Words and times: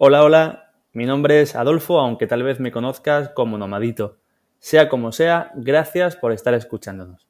Hola, 0.00 0.22
hola, 0.22 0.74
mi 0.92 1.06
nombre 1.06 1.40
es 1.40 1.56
Adolfo, 1.56 1.98
aunque 1.98 2.28
tal 2.28 2.44
vez 2.44 2.60
me 2.60 2.70
conozcas 2.70 3.30
como 3.30 3.58
Nomadito. 3.58 4.18
Sea 4.60 4.88
como 4.88 5.10
sea, 5.10 5.50
gracias 5.56 6.14
por 6.14 6.30
estar 6.30 6.54
escuchándonos. 6.54 7.26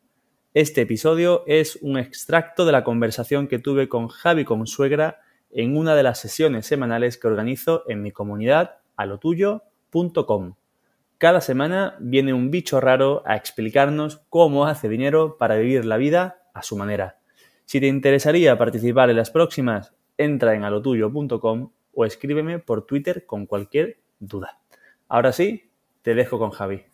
Este 0.52 0.82
episodio 0.82 1.44
es 1.46 1.76
un 1.80 1.96
extracto 1.96 2.66
de 2.66 2.72
la 2.72 2.84
conversación 2.84 3.48
que 3.48 3.58
tuve 3.58 3.88
con 3.88 4.08
Javi 4.08 4.44
Consuegra 4.44 5.22
en 5.50 5.78
una 5.78 5.94
de 5.94 6.02
las 6.02 6.20
sesiones 6.20 6.66
semanales 6.66 7.16
que 7.16 7.28
organizo 7.28 7.84
en 7.88 8.02
mi 8.02 8.10
comunidad 8.10 8.74
alotuyo.com. 8.96 10.52
Cada 11.16 11.40
semana 11.40 11.96
viene 12.00 12.34
un 12.34 12.50
bicho 12.50 12.82
raro 12.82 13.22
a 13.24 13.36
explicarnos 13.36 14.20
cómo 14.28 14.66
hace 14.66 14.90
dinero 14.90 15.38
para 15.38 15.56
vivir 15.56 15.86
la 15.86 15.96
vida 15.96 16.42
a 16.52 16.62
su 16.62 16.76
manera. 16.76 17.16
Si 17.64 17.80
te 17.80 17.86
interesaría 17.86 18.58
participar 18.58 19.08
en 19.08 19.16
las 19.16 19.30
próximas, 19.30 19.94
entra 20.18 20.54
en 20.54 20.64
alotuyo.com 20.64 21.70
o 21.98 22.04
escríbeme 22.04 22.60
por 22.60 22.86
Twitter 22.86 23.26
con 23.26 23.44
cualquier 23.44 23.98
duda. 24.20 24.60
Ahora 25.08 25.32
sí, 25.32 25.72
te 26.02 26.14
dejo 26.14 26.38
con 26.38 26.50
Javi. 26.50 26.84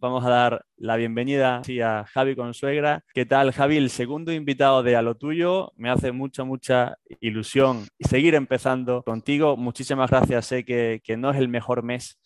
Vamos 0.00 0.24
a 0.24 0.30
dar 0.30 0.64
la 0.76 0.94
bienvenida 0.94 1.62
a 1.84 2.04
Javi 2.04 2.36
Consuegra. 2.36 3.04
¿Qué 3.12 3.26
tal, 3.26 3.50
Javi? 3.50 3.76
El 3.76 3.90
segundo 3.90 4.32
invitado 4.32 4.84
de 4.84 4.94
A 4.94 5.02
lo 5.02 5.16
Tuyo. 5.16 5.72
Me 5.74 5.90
hace 5.90 6.12
mucha, 6.12 6.44
mucha 6.44 6.96
ilusión 7.18 7.88
seguir 7.98 8.36
empezando 8.36 9.02
contigo. 9.02 9.56
Muchísimas 9.56 10.10
gracias. 10.10 10.46
Sé 10.46 10.64
que, 10.64 11.00
que 11.02 11.16
no 11.16 11.32
es 11.32 11.38
el 11.38 11.48
mejor 11.48 11.82
mes 11.82 12.20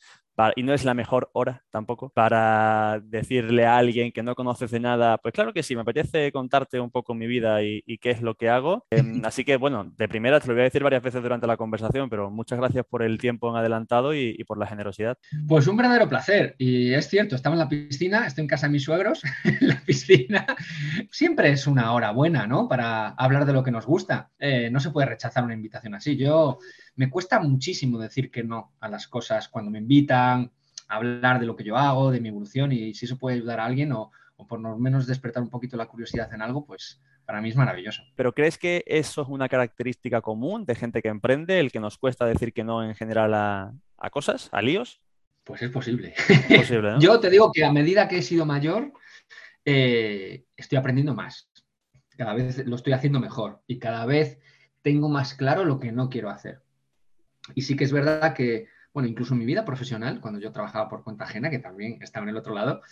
y 0.55 0.63
no 0.63 0.75
es 0.75 0.85
la 0.85 0.95
mejor 0.95 1.31
hora 1.33 1.65
tampoco 1.71 2.11
para 2.11 3.01
decirle 3.03 3.67
a 3.67 3.77
alguien 3.77 4.13
que 4.13 4.23
no 4.23 4.35
conoces 4.35 4.71
de 4.71 4.81
nada, 4.81 5.19
pues 5.19 5.33
claro 5.33 5.53
que 5.53 5.63
sí, 5.63 5.75
me 5.75 5.83
apetece 5.83 6.33
contarte 6.33 6.81
un 6.81 6.91
poco 6.91 7.15
mi 7.15 7.27
vida 7.27 7.63
y, 7.63 7.83
qué 7.99 8.11
es 8.11 8.21
lo 8.21 8.35
que 8.35 8.51
hago. 8.51 8.85
Em, 8.91 9.23
así 9.25 9.45
que 9.45 9.57
bueno, 9.57 9.93
de 9.97 10.09
primera 10.09 10.41
te 10.41 10.49
lo 10.49 10.55
voy 10.55 10.63
a 10.63 10.65
decir 10.65 10.83
varias 10.83 11.03
veces 11.03 11.23
durante 11.23 11.47
la 11.47 11.57
conversación, 11.57 12.11
pero 12.11 12.31
muchas 12.31 12.59
gracias 12.59 12.85
por 12.89 13.03
el 13.03 13.19
tiempo 13.19 13.51
en 13.51 13.57
adelantado 13.57 14.15
y, 14.15 14.45
por 14.45 14.59
la 14.59 14.67
generosidad. 14.67 15.19
Pues 15.49 15.67
un 15.67 15.77
verdadero 15.77 16.09
placer. 16.09 16.55
Y 16.59 16.93
es 16.93 17.09
cierto, 17.09 17.35
estaba 17.35 17.55
en 17.55 17.61
la 17.61 17.69
piscina, 17.69 18.27
estoy 18.27 18.43
en 18.43 18.49
casa 18.49 18.67
de 18.67 18.73
mis 18.73 18.85
suegros, 18.85 19.23
en 19.45 19.69
la 19.69 19.81
piscina. 19.81 20.47
Siempre 21.11 21.51
es 21.51 21.67
una 21.67 21.93
hora 21.93 22.13
buena, 22.13 22.47
¿no? 22.47 22.69
Para 22.69 23.09
hablar 23.09 23.47
de 23.47 23.53
lo 23.53 23.65
que 23.65 23.71
nos 23.71 23.87
gusta. 23.87 24.31
Eh, 24.39 24.71
no 24.71 24.79
se 24.79 24.91
puede 24.91 25.09
rechazar 25.09 25.43
una 25.43 25.55
invitación 25.55 25.95
así. 25.95 26.17
Yo 26.17 26.59
me 26.97 27.11
cuesta 27.11 27.39
muchísimo 27.41 27.99
decir 27.99 28.31
que 28.31 28.43
no 28.43 28.73
a 28.81 28.89
las 28.89 29.07
cosas 29.07 29.49
cuando 29.49 29.71
me 29.71 29.79
invitan 29.79 30.51
a 30.89 30.97
hablar 30.97 31.39
de 31.39 31.47
lo 31.47 31.55
que 31.55 31.65
yo 31.65 31.77
hago, 31.77 32.11
de 32.11 32.21
mi 32.21 32.31
evolución 32.31 32.73
y 32.73 32.95
si 32.95 33.05
eso 33.05 33.19
puede 33.19 33.37
ayudar 33.37 33.61
a 33.61 33.67
alguien 33.67 33.93
o, 33.93 34.11
por 34.49 34.61
lo 34.61 34.77
menos 34.79 35.07
despertar 35.07 35.43
un 35.43 35.51
poquito 35.51 35.77
la 35.77 35.87
curiosidad 35.87 36.33
en 36.33 36.43
algo, 36.43 36.65
pues 36.65 37.01
para 37.25 37.41
mí 37.41 37.51
es 37.51 37.57
maravilloso. 37.57 38.03
¿Pero 38.15 38.33
crees 38.33 38.59
que 38.59 38.85
eso 38.87 39.23
es 39.23 39.29
una 39.29 39.49
característica 39.49 40.21
común 40.21 40.65
de 40.65 40.75
gente 40.75 41.03
que 41.03 41.09
emprende, 41.09 41.61
el 41.61 41.73
que 41.73 41.81
nos 41.81 41.99
cuesta 41.99 42.27
decir 42.27 42.53
que 42.53 42.65
no 42.65 42.85
en 42.85 42.95
general 42.95 43.35
a, 43.35 44.11
cosas, 44.11 44.49
a 44.53 44.63
líos? 44.63 45.01
Pues 45.45 45.63
es 45.63 45.71
posible. 45.71 46.15
Yo 47.01 47.21
te 47.21 47.31
digo 47.31 47.51
que 47.53 47.65
a 47.65 47.73
medida 47.73 48.09
que 48.09 48.19
he 48.19 48.23
sido 48.23 48.47
mayor, 48.47 48.93
eh, 49.65 50.45
estoy 50.57 50.79
aprendiendo 50.79 51.15
más. 51.15 51.51
Cada 52.17 52.35
vez 52.35 52.67
lo 52.67 52.77
estoy 52.77 52.93
haciendo 52.93 53.21
mejor 53.21 53.63
y 53.67 53.79
cada 53.79 54.07
vez 54.07 54.39
tengo 54.83 55.09
más 55.09 55.35
claro 55.35 55.65
lo 55.65 55.81
que 55.81 55.93
no 55.93 56.09
quiero 56.09 56.31
hacer. 56.31 56.63
Y 57.55 57.63
sí 57.63 57.77
que 57.77 57.85
es 57.85 57.93
verdad 57.93 58.35
que, 58.35 58.69
bueno, 58.93 59.09
incluso 59.09 59.35
en 59.35 59.41
mi 59.41 59.47
vida 59.47 59.65
profesional, 59.65 60.21
cuando 60.21 60.41
yo 60.41 60.53
trabajaba 60.53 60.89
por 60.89 61.05
cuenta 61.05 61.25
ajena, 61.25 61.51
que 61.51 61.59
también 61.59 61.99
estaba 62.03 62.25
en 62.25 62.31
el 62.31 62.37
otro 62.37 62.55
lado, 62.55 62.83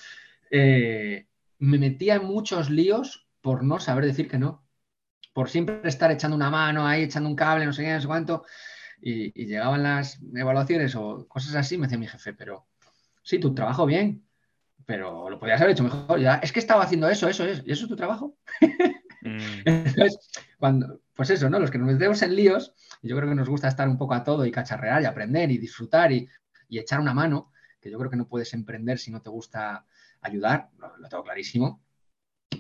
eh, 0.51 1.27
me 1.59 1.79
metía 1.79 2.17
en 2.17 2.25
muchos 2.25 2.71
líos 2.71 3.27
por 3.41 3.63
no 3.63 3.79
saber 3.79 4.05
decir 4.05 4.29
que 4.29 4.39
no, 4.39 4.65
por 5.33 5.51
siempre 5.51 5.81
estar 5.85 6.11
echando 6.11 6.37
una 6.37 6.51
mano 6.51 6.87
ahí, 6.87 7.03
echando 7.03 7.29
un 7.29 7.37
cable, 7.37 7.67
no 7.67 7.73
sé 7.73 7.83
qué, 7.83 7.93
no 7.93 8.01
sé 8.01 8.07
cuánto, 8.07 8.45
y, 9.01 9.33
llegaban 9.47 9.83
las 9.83 10.21
evaluaciones 10.35 10.95
o 10.95 11.27
cosas 11.29 11.55
así, 11.57 11.77
me 11.77 11.87
decía 11.87 11.99
mi 11.99 12.07
jefe, 12.07 12.33
pero 12.33 12.67
sí, 13.23 13.39
tu 13.39 13.55
trabajo 13.55 13.85
bien, 13.85 14.25
pero 14.87 15.29
lo 15.29 15.39
podías 15.39 15.61
haber 15.61 15.73
hecho 15.73 15.85
mejor. 15.85 16.21
Ya, 16.21 16.37
es 16.37 16.53
que 16.53 16.61
estaba 16.61 16.85
haciendo 16.85 17.09
eso, 17.09 17.29
eso 17.29 17.45
es, 17.45 17.63
¿y 17.67 17.73
eso 17.73 17.85
es 17.85 17.89
tu 17.89 17.97
trabajo? 17.97 18.37
Mm. 19.23 19.37
Entonces, 19.65 20.19
cuando, 20.59 21.01
pues 21.15 21.31
eso, 21.31 21.49
¿no? 21.49 21.59
Los 21.59 21.71
que 21.71 21.79
nos 21.79 21.93
metemos 21.93 22.21
en 22.23 22.35
líos, 22.35 22.75
yo 23.03 23.17
creo 23.17 23.29
que 23.29 23.35
nos 23.35 23.49
gusta 23.49 23.69
estar 23.69 23.89
un 23.89 23.97
poco 23.97 24.15
a 24.15 24.25
todo 24.25 24.45
y 24.45 24.51
cacharrear 24.51 25.03
y 25.03 25.07
aprender 25.07 25.51
y 25.51 25.59
disfrutar 25.59 26.13
y, 26.13 26.29
echar 26.71 26.99
una 26.99 27.15
mano, 27.15 27.53
que 27.81 27.89
yo 27.89 27.99
creo 27.99 28.11
que 28.11 28.17
no 28.17 28.27
puedes 28.27 28.53
emprender 28.53 28.99
si 28.99 29.13
no 29.13 29.23
te 29.23 29.31
gusta 29.31 29.87
ayudar, 30.21 30.71
lo, 30.79 31.09
tengo 31.09 31.23
clarísimo, 31.23 31.81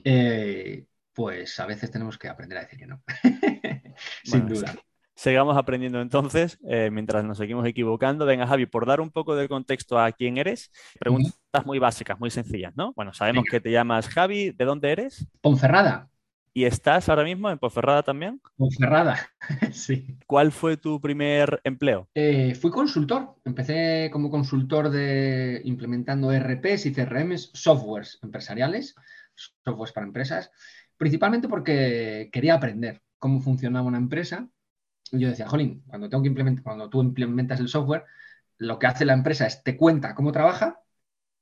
eh, 0.05 0.87
pues 1.13 1.59
a 1.59 1.67
veces 1.67 1.91
tenemos 1.91 2.17
que 2.17 2.29
aprender 2.29 2.59
a 2.59 2.61
decir 2.61 2.79
que 2.79 2.87
no, 2.87 3.03
sin 4.23 4.47
duda. 4.47 4.73
Sigamos 5.17 5.57
aprendiendo 5.57 6.01
entonces, 6.01 6.59
eh, 6.69 6.91
mientras 6.93 7.25
nos 7.25 7.39
seguimos 7.39 7.67
equivocando. 7.67 8.27
Venga, 8.27 8.47
Javi, 8.47 8.67
por 8.67 8.85
dar 8.85 9.01
un 9.01 9.11
poco 9.11 9.35
de 9.37 9.49
contexto 9.49 9.99
a 9.99 10.11
quién 10.13 10.39
eres, 10.39 10.71
preguntas 10.99 11.33
muy 11.65 11.79
básicas, 11.79 12.19
muy 12.19 12.31
sencillas, 12.31 12.77
¿no? 12.77 12.93
Bueno, 12.95 13.15
sabemos 13.15 13.45
que 13.49 13.61
te 13.61 13.71
llamas 13.71 14.09
Javi, 14.09 14.51
¿de 14.51 14.65
dónde 14.65 14.93
eres? 14.93 15.27
Ponferrada. 15.41 16.09
¿Y 16.57 16.67
estás 16.67 17.09
ahora 17.09 17.25
mismo 17.25 17.51
en 17.51 17.59
Ponferrada 17.59 18.05
también? 18.05 18.41
Ponferrada, 18.57 19.19
sí. 19.73 20.17
¿Cuál 20.25 20.53
fue 20.53 20.77
tu 20.77 21.01
primer 21.01 21.61
empleo? 21.65 22.09
Eh, 22.15 22.55
fui 22.55 22.71
consultor. 22.71 23.35
Empecé 23.45 24.09
como 24.13 24.31
consultor 24.31 24.89
de 24.89 25.61
implementando 25.65 26.31
ERPs 26.31 26.87
y 26.87 26.95
CRMs, 26.95 27.51
softwares 27.55 28.21
empresariales, 28.23 28.95
softwares 29.65 29.93
para 29.93 30.07
empresas, 30.07 30.53
principalmente 30.97 31.49
porque 31.49 32.31
quería 32.33 32.55
aprender 32.55 33.03
cómo 33.19 33.41
funcionaba 33.41 33.89
una 33.89 33.99
empresa. 33.99 34.49
Y 35.11 35.19
yo 35.19 35.31
decía, 35.31 35.49
Jolín, 35.49 35.83
cuando, 35.89 36.09
tengo 36.09 36.23
que 36.23 36.29
implementar, 36.29 36.63
cuando 36.63 36.89
tú 36.89 37.03
implementas 37.03 37.59
el 37.59 37.67
software, 37.67 38.05
lo 38.59 38.79
que 38.79 38.87
hace 38.87 39.05
la 39.05 39.15
empresa 39.15 39.45
es 39.49 39.65
te 39.65 39.77
cuenta 39.77 40.15
cómo 40.15 40.31
trabaja 40.31 40.81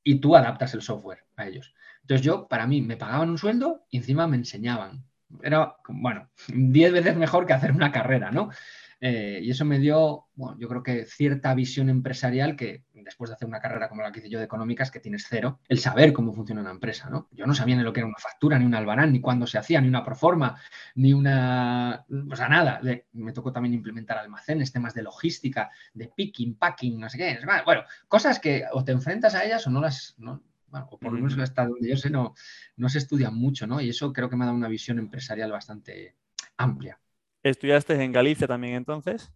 y 0.03 0.15
tú 0.19 0.35
adaptas 0.35 0.73
el 0.73 0.81
software 0.81 1.25
a 1.35 1.47
ellos. 1.47 1.71
Entonces 2.03 2.25
yo, 2.25 2.47
para 2.47 2.67
mí, 2.67 2.81
me 2.81 2.97
pagaban 2.97 3.29
un 3.29 3.37
sueldo 3.37 3.85
y 3.89 3.97
encima 3.97 4.27
me 4.27 4.37
enseñaban. 4.37 5.05
Era, 5.41 5.75
bueno, 5.87 6.29
diez 6.47 6.91
veces 6.91 7.15
mejor 7.15 7.45
que 7.45 7.53
hacer 7.53 7.71
una 7.71 7.91
carrera, 7.91 8.29
¿no? 8.29 8.49
Eh, 9.05 9.41
y 9.43 9.51
eso 9.51 9.65
me 9.65 9.79
dio, 9.79 10.27
bueno, 10.33 10.57
yo 10.57 10.69
creo 10.69 10.81
que 10.81 11.03
cierta 11.03 11.53
visión 11.53 11.89
empresarial 11.89 12.55
que 12.55 12.85
después 12.93 13.29
de 13.29 13.35
hacer 13.35 13.49
una 13.49 13.59
carrera 13.59 13.89
como 13.89 14.01
la 14.01 14.13
que 14.13 14.19
hice 14.19 14.29
yo 14.29 14.39
de 14.39 14.45
económicas, 14.45 14.91
que 14.91 15.01
tienes 15.01 15.25
cero, 15.27 15.59
el 15.67 15.79
saber 15.79 16.13
cómo 16.13 16.31
funciona 16.31 16.61
una 16.61 16.71
empresa, 16.71 17.09
¿no? 17.09 17.27
Yo 17.31 17.45
no 17.45 17.53
sabía 17.53 17.75
ni 17.75 17.83
lo 17.83 17.91
que 17.91 17.99
era 17.99 18.07
una 18.07 18.17
factura, 18.17 18.57
ni 18.57 18.65
un 18.65 18.75
albarán, 18.75 19.11
ni 19.11 19.19
cuándo 19.19 19.45
se 19.45 19.57
hacía, 19.57 19.81
ni 19.81 19.89
una 19.89 20.05
proforma, 20.05 20.57
ni 20.95 21.11
una, 21.11 22.05
o 22.31 22.35
sea, 22.37 22.47
nada. 22.47 22.79
me 23.11 23.33
tocó 23.33 23.51
también 23.51 23.73
implementar 23.73 24.17
almacenes, 24.17 24.71
temas 24.71 24.93
de 24.93 25.03
logística, 25.03 25.69
de 25.93 26.07
picking, 26.07 26.55
packing, 26.55 26.97
no 26.97 27.09
sé 27.09 27.17
qué. 27.17 27.39
Bueno, 27.65 27.83
cosas 28.07 28.39
que 28.39 28.63
o 28.71 28.85
te 28.85 28.93
enfrentas 28.93 29.35
a 29.35 29.43
ellas 29.43 29.67
o 29.67 29.69
no 29.69 29.81
las, 29.81 30.15
o 30.89 30.97
por 30.97 31.11
lo 31.13 31.19
menos 31.19 31.37
hasta 31.37 31.65
donde 31.65 31.89
yo 31.89 31.97
sé, 31.97 32.09
no, 32.09 32.33
no 32.75 32.89
se 32.89 32.97
estudia 32.97 33.29
mucho, 33.29 33.67
¿no? 33.67 33.81
Y 33.81 33.89
eso 33.89 34.11
creo 34.11 34.29
que 34.29 34.35
me 34.35 34.43
ha 34.43 34.47
dado 34.47 34.57
una 34.57 34.67
visión 34.67 34.99
empresarial 34.99 35.51
bastante 35.51 36.15
amplia. 36.57 36.99
¿Estudiaste 37.43 38.01
en 38.01 38.11
Galicia 38.11 38.47
también 38.47 38.75
entonces? 38.75 39.31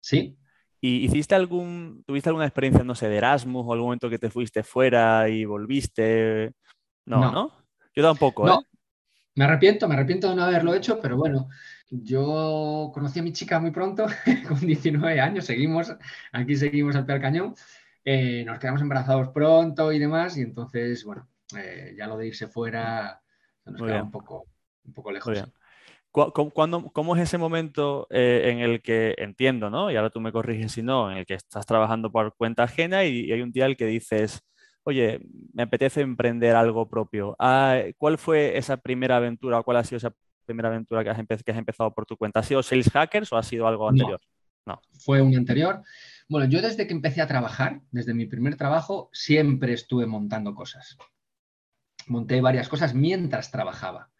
Sí. 0.00 0.36
¿Y 0.80 1.04
hiciste 1.04 1.34
algún, 1.34 2.02
tuviste 2.06 2.30
alguna 2.30 2.46
experiencia, 2.46 2.82
no 2.82 2.94
sé, 2.94 3.08
de 3.08 3.18
Erasmus 3.18 3.66
o 3.66 3.72
algún 3.72 3.88
momento 3.88 4.08
que 4.08 4.18
te 4.18 4.30
fuiste 4.30 4.62
fuera 4.62 5.28
y 5.28 5.44
volviste? 5.44 6.54
No, 7.04 7.30
¿no? 7.30 7.52
Yo 7.94 8.02
tampoco, 8.02 8.48
¿eh? 8.48 8.64
Me 9.34 9.44
arrepiento, 9.44 9.88
me 9.88 9.94
arrepiento 9.94 10.28
de 10.28 10.34
no 10.34 10.42
haberlo 10.42 10.74
hecho, 10.74 11.00
pero 11.00 11.16
bueno, 11.16 11.48
yo 11.88 12.90
conocí 12.92 13.20
a 13.20 13.22
mi 13.22 13.32
chica 13.32 13.60
muy 13.60 13.70
pronto, 13.70 14.06
con 14.48 14.60
19 14.60 15.20
años, 15.20 15.44
seguimos, 15.44 15.94
aquí 16.32 16.56
seguimos 16.56 16.96
al 16.96 17.06
pie 17.06 17.20
cañón. 17.20 17.54
Eh, 18.04 18.44
nos 18.44 18.58
quedamos 18.58 18.80
embarazados 18.80 19.28
pronto 19.28 19.92
y 19.92 19.98
demás, 19.98 20.36
y 20.36 20.42
entonces, 20.42 21.04
bueno, 21.04 21.28
eh, 21.56 21.94
ya 21.96 22.06
lo 22.06 22.16
de 22.16 22.28
irse 22.28 22.48
fuera 22.48 23.20
nos 23.66 23.82
queda 23.82 24.02
un 24.02 24.10
poco, 24.10 24.46
un 24.84 24.92
poco 24.92 25.12
lejos. 25.12 25.44
¿Cómo, 26.12 27.14
es 27.14 27.22
ese 27.22 27.38
momento 27.38 28.08
eh, 28.10 28.50
en 28.50 28.58
el 28.58 28.82
que 28.82 29.14
entiendo, 29.18 29.70
¿no? 29.70 29.92
Y 29.92 29.96
ahora 29.96 30.10
tú 30.10 30.20
me 30.20 30.32
corriges 30.32 30.72
si 30.72 30.82
no, 30.82 31.10
en 31.10 31.18
el 31.18 31.26
que 31.26 31.34
estás 31.34 31.66
trabajando 31.66 32.10
por 32.10 32.34
cuenta 32.34 32.64
ajena 32.64 33.04
y, 33.04 33.30
hay 33.30 33.42
un 33.42 33.52
día 33.52 33.66
el 33.66 33.76
que 33.76 33.86
dices, 33.86 34.40
oye, 34.82 35.20
me 35.52 35.62
apetece 35.62 36.00
emprender 36.00 36.56
algo 36.56 36.88
propio. 36.88 37.36
Ah, 37.38 37.80
¿Cuál 37.96 38.18
fue 38.18 38.58
esa 38.58 38.76
primera 38.78 39.18
aventura 39.18 39.60
o 39.60 39.62
cuál 39.62 39.76
ha 39.76 39.84
sido 39.84 39.98
esa 39.98 40.12
primera 40.44 40.68
aventura 40.68 41.04
que 41.04 41.10
has, 41.10 41.42
que 41.44 41.52
has 41.52 41.58
empezado 41.58 41.94
por 41.94 42.06
tu 42.06 42.16
cuenta? 42.16 42.40
¿Ha 42.40 42.44
sido 42.44 42.62
Sales 42.62 42.90
Hackers 42.90 43.32
o 43.32 43.36
ha 43.36 43.42
sido 43.44 43.68
algo 43.68 43.88
anterior? 43.88 44.20
no. 44.66 44.80
Fue 44.98 45.22
un 45.22 45.36
anterior. 45.36 45.82
Bueno, 46.30 46.46
yo 46.46 46.62
desde 46.62 46.86
que 46.86 46.94
empecé 46.94 47.20
a 47.22 47.26
trabajar, 47.26 47.80
desde 47.90 48.14
mi 48.14 48.24
primer 48.24 48.54
trabajo, 48.54 49.10
siempre 49.12 49.72
estuve 49.72 50.06
montando 50.06 50.54
cosas. 50.54 50.96
Monté 52.06 52.40
varias 52.40 52.68
cosas 52.68 52.94
mientras 52.94 53.50
trabajaba. 53.50 54.12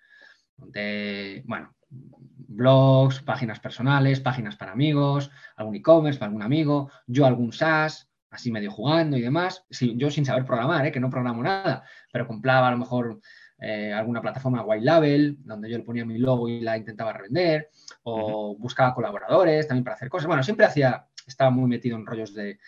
Monté, 0.57 1.45
bueno, 1.47 1.77
blogs, 1.89 3.23
páginas 3.23 3.61
personales, 3.61 4.19
páginas 4.19 4.57
para 4.57 4.73
amigos, 4.73 5.31
algún 5.55 5.77
e-commerce 5.77 6.19
para 6.19 6.31
algún 6.31 6.43
amigo, 6.43 6.91
yo 7.07 7.27
algún 7.27 7.53
SaaS, 7.53 8.11
así 8.29 8.51
medio 8.51 8.73
jugando 8.73 9.17
y 9.17 9.21
demás. 9.21 9.65
yo 9.71 10.11
sin 10.11 10.25
saber 10.25 10.45
programar, 10.45 10.87
¿eh? 10.87 10.91
que 10.91 10.99
no 10.99 11.11
programo 11.11 11.45
nada, 11.45 11.85
pero 12.13 12.27
compraba 12.27 12.67
a 12.67 12.73
lo 12.73 12.79
mejor 12.79 13.21
eh, 13.63 13.93
alguna 13.93 14.23
plataforma 14.23 14.65
white 14.65 14.85
label, 14.85 15.37
donde 15.45 15.71
yo 15.71 15.77
le 15.77 15.85
ponía 15.85 16.05
mi 16.07 16.19
logo 16.19 16.49
y 16.49 16.61
la 16.61 16.79
intentaba 16.79 17.13
revender, 17.13 17.69
o 18.03 18.57
buscaba 18.57 18.95
colaboradores 18.95 19.69
también 19.69 19.85
para 19.85 19.97
hacer 19.97 20.09
cosas. 20.09 20.27
Bueno, 20.27 20.43
siempre 20.43 20.65
hacía 20.67 21.07
estaba 21.27 21.51
muy 21.51 21.69
metido 21.69 21.97
en 21.97 22.07
rollos 22.07 22.35
de, 22.35 22.59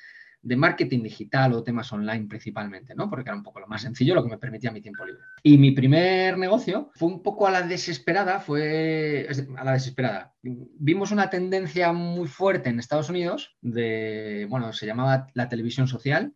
de 0.42 0.56
marketing 0.56 1.02
digital 1.02 1.52
o 1.52 1.62
temas 1.62 1.92
online 1.92 2.26
principalmente, 2.26 2.94
¿no? 2.94 3.08
Porque 3.08 3.28
era 3.28 3.36
un 3.36 3.44
poco 3.44 3.60
lo 3.60 3.68
más 3.68 3.82
sencillo, 3.82 4.14
lo 4.14 4.24
que 4.24 4.30
me 4.30 4.38
permitía 4.38 4.72
mi 4.72 4.80
tiempo 4.80 5.06
libre. 5.06 5.22
Y 5.42 5.56
mi 5.56 5.70
primer 5.70 6.36
negocio 6.36 6.90
fue 6.94 7.08
un 7.08 7.22
poco 7.22 7.46
a 7.46 7.52
la 7.52 7.62
desesperada, 7.62 8.40
fue 8.40 9.28
a 9.56 9.64
la 9.64 9.72
desesperada. 9.72 10.34
Vimos 10.42 11.12
una 11.12 11.30
tendencia 11.30 11.92
muy 11.92 12.26
fuerte 12.26 12.70
en 12.70 12.80
Estados 12.80 13.08
Unidos 13.08 13.56
de, 13.60 14.46
bueno, 14.50 14.72
se 14.72 14.86
llamaba 14.86 15.28
la 15.34 15.48
televisión 15.48 15.86
social, 15.86 16.34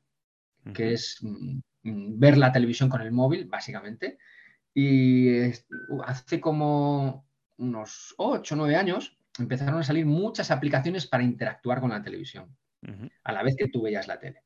que 0.73 0.93
es 0.93 1.19
mm, 1.23 1.59
mm, 1.83 2.19
ver 2.19 2.39
la 2.39 2.53
televisión 2.53 2.89
con 2.89 3.01
el 3.01 3.11
móvil, 3.11 3.47
básicamente. 3.47 4.19
Y 4.73 5.51
hace 6.05 6.41
como 6.41 7.27
unos 7.57 8.15
8 8.19 8.55
o 8.55 8.59
9 8.59 8.77
años 8.77 9.19
empezaron 9.38 9.81
a 9.81 9.85
salir 9.85 10.06
muchas 10.06 10.50
aplicaciones 10.50 11.06
para 11.06 11.23
interactuar 11.23 11.81
con 11.81 11.91
la 11.91 12.03
televisión 12.03 12.56
a 13.25 13.33
la 13.33 13.43
vez 13.43 13.56
que 13.56 13.69
tú 13.69 13.83
veías 13.83 14.06
la 14.06 14.19
tele. 14.21 14.44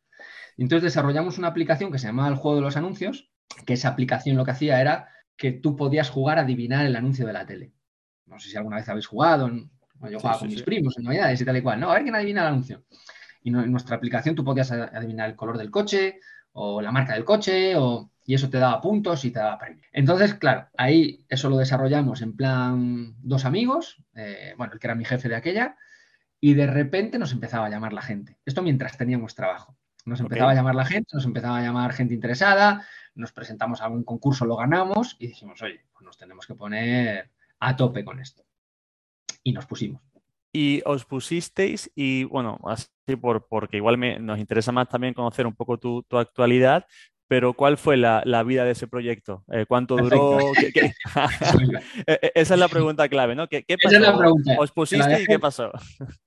Entonces 0.56 0.84
desarrollamos 0.84 1.38
una 1.38 1.48
aplicación 1.48 1.92
que 1.92 1.98
se 1.98 2.06
llamaba 2.06 2.28
el 2.28 2.36
juego 2.36 2.56
de 2.56 2.62
los 2.62 2.76
anuncios, 2.76 3.30
que 3.66 3.74
esa 3.74 3.88
aplicación 3.88 4.36
lo 4.36 4.44
que 4.44 4.52
hacía 4.52 4.80
era 4.80 5.08
que 5.36 5.52
tú 5.52 5.76
podías 5.76 6.10
jugar 6.10 6.38
a 6.38 6.42
adivinar 6.42 6.86
el 6.86 6.96
anuncio 6.96 7.26
de 7.26 7.32
la 7.32 7.46
tele. 7.46 7.72
No 8.26 8.38
sé 8.38 8.50
si 8.50 8.56
alguna 8.56 8.76
vez 8.76 8.88
habéis 8.88 9.06
jugado, 9.06 9.50
yo 9.50 10.20
jugaba 10.20 10.38
con 10.38 10.48
mis 10.48 10.62
primos 10.62 10.96
en 10.96 11.04
Navidades 11.04 11.40
y 11.40 11.44
tal 11.44 11.56
y 11.56 11.62
cual. 11.62 11.80
No, 11.80 11.90
a 11.90 11.94
ver 11.94 12.02
quién 12.02 12.14
adivina 12.14 12.42
el 12.42 12.48
anuncio. 12.48 12.84
Y 13.42 13.48
en 13.48 13.70
nuestra 13.70 13.96
aplicación 13.96 14.34
tú 14.34 14.44
podías 14.44 14.70
adivinar 14.70 15.30
el 15.30 15.36
color 15.36 15.58
del 15.58 15.70
coche 15.70 16.20
o 16.52 16.80
la 16.80 16.92
marca 16.92 17.14
del 17.14 17.24
coche 17.24 17.74
y 18.26 18.34
eso 18.34 18.50
te 18.50 18.58
daba 18.58 18.80
puntos 18.80 19.24
y 19.24 19.30
te 19.30 19.38
daba 19.38 19.58
premios. 19.58 19.86
Entonces, 19.92 20.34
claro, 20.34 20.68
ahí 20.76 21.24
eso 21.28 21.50
lo 21.50 21.56
desarrollamos 21.56 22.22
en 22.22 22.36
plan 22.36 23.14
dos 23.18 23.44
amigos, 23.44 24.02
eh, 24.14 24.54
bueno, 24.56 24.72
el 24.72 24.78
que 24.78 24.86
era 24.86 24.94
mi 24.94 25.04
jefe 25.04 25.28
de 25.28 25.36
aquella, 25.36 25.76
y 26.40 26.54
de 26.54 26.66
repente 26.66 27.18
nos 27.18 27.32
empezaba 27.32 27.66
a 27.66 27.70
llamar 27.70 27.92
la 27.92 28.02
gente. 28.02 28.38
Esto 28.44 28.62
mientras 28.62 28.96
teníamos 28.96 29.34
trabajo. 29.34 29.76
Nos 30.06 30.20
empezaba 30.20 30.52
a 30.52 30.54
llamar 30.54 30.74
la 30.74 30.86
gente, 30.86 31.10
nos 31.12 31.24
empezaba 31.24 31.58
a 31.58 31.62
llamar 31.62 31.92
gente 31.92 32.14
interesada, 32.14 32.86
nos 33.14 33.32
presentamos 33.32 33.80
a 33.80 33.86
algún 33.86 34.04
concurso, 34.04 34.46
lo 34.46 34.56
ganamos 34.56 35.16
y 35.18 35.26
dijimos, 35.26 35.60
oye, 35.62 35.84
pues 35.92 36.04
nos 36.04 36.16
tenemos 36.16 36.46
que 36.46 36.54
poner 36.54 37.30
a 37.58 37.76
tope 37.76 38.04
con 38.04 38.20
esto. 38.20 38.44
Y 39.42 39.52
nos 39.52 39.66
pusimos. 39.66 40.09
Y 40.52 40.82
os 40.84 41.04
pusisteis, 41.04 41.90
y 41.94 42.24
bueno, 42.24 42.58
así 42.64 42.88
por, 43.20 43.46
porque 43.46 43.76
igual 43.76 43.98
me, 43.98 44.18
nos 44.18 44.38
interesa 44.38 44.72
más 44.72 44.88
también 44.88 45.14
conocer 45.14 45.46
un 45.46 45.54
poco 45.54 45.78
tu, 45.78 46.02
tu 46.02 46.18
actualidad, 46.18 46.86
pero 47.30 47.54
¿cuál 47.54 47.78
fue 47.78 47.96
la, 47.96 48.42
vida 48.42 48.64
de 48.64 48.72
ese 48.72 48.88
proyecto? 48.88 49.44
Eh, 49.52 49.64
¿Cuánto 49.68 49.96
duró? 49.96 50.38
E, 52.06 52.32
esa 52.34 52.54
es 52.54 52.60
la 52.60 52.66
pregunta 52.66 53.08
clave, 53.08 53.36
¿no? 53.36 53.46
¿Qué, 53.46 53.62
pasó? 53.62 53.88
Esa 53.88 53.96
es 53.96 54.02
la 54.02 54.18
pregunta. 54.18 54.56
¿Os 54.58 54.72
pusiste 54.72 55.22
y 55.22 55.26
qué 55.26 55.38
pasó? 55.38 55.70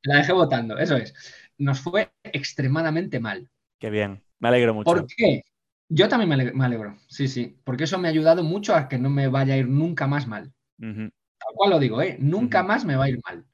La 0.04 0.20
dejé 0.20 0.32
votando, 0.32 0.78
eso 0.78 0.96
es. 0.96 1.14
Nos 1.58 1.82
fue 1.82 2.14
extremadamente 2.24 3.20
mal. 3.20 3.50
Qué 3.80 3.90
bien, 3.90 4.24
me 4.40 4.48
alegro 4.48 4.74
mucho. 4.74 4.86
¿Por 4.86 5.06
qué? 5.08 5.44
Yo 5.90 6.08
también 6.08 6.54
me 6.56 6.66
alegro, 6.66 6.98
sí, 7.08 7.28
sí, 7.28 7.58
porque 7.66 7.84
eso 7.84 8.00
me 8.00 8.08
ha 8.08 8.12
ayudado 8.12 8.42
mucho 8.42 8.74
a 8.74 8.88
que 8.88 8.98
no 8.98 9.10
me 9.10 9.28
vaya 9.28 9.56
a 9.56 9.58
ir 9.58 9.68
nunca 9.68 10.08
más 10.08 10.26
mal. 10.26 10.54
Tal 10.80 11.12
cual 11.54 11.72
lo 11.72 11.80
digo, 11.80 12.02
¿eh? 12.02 12.16
Nunca 12.18 12.64
más 12.64 12.86
me 12.86 12.96
va 12.96 13.04
a 13.04 13.10
ir 13.10 13.20
mal. 13.26 13.46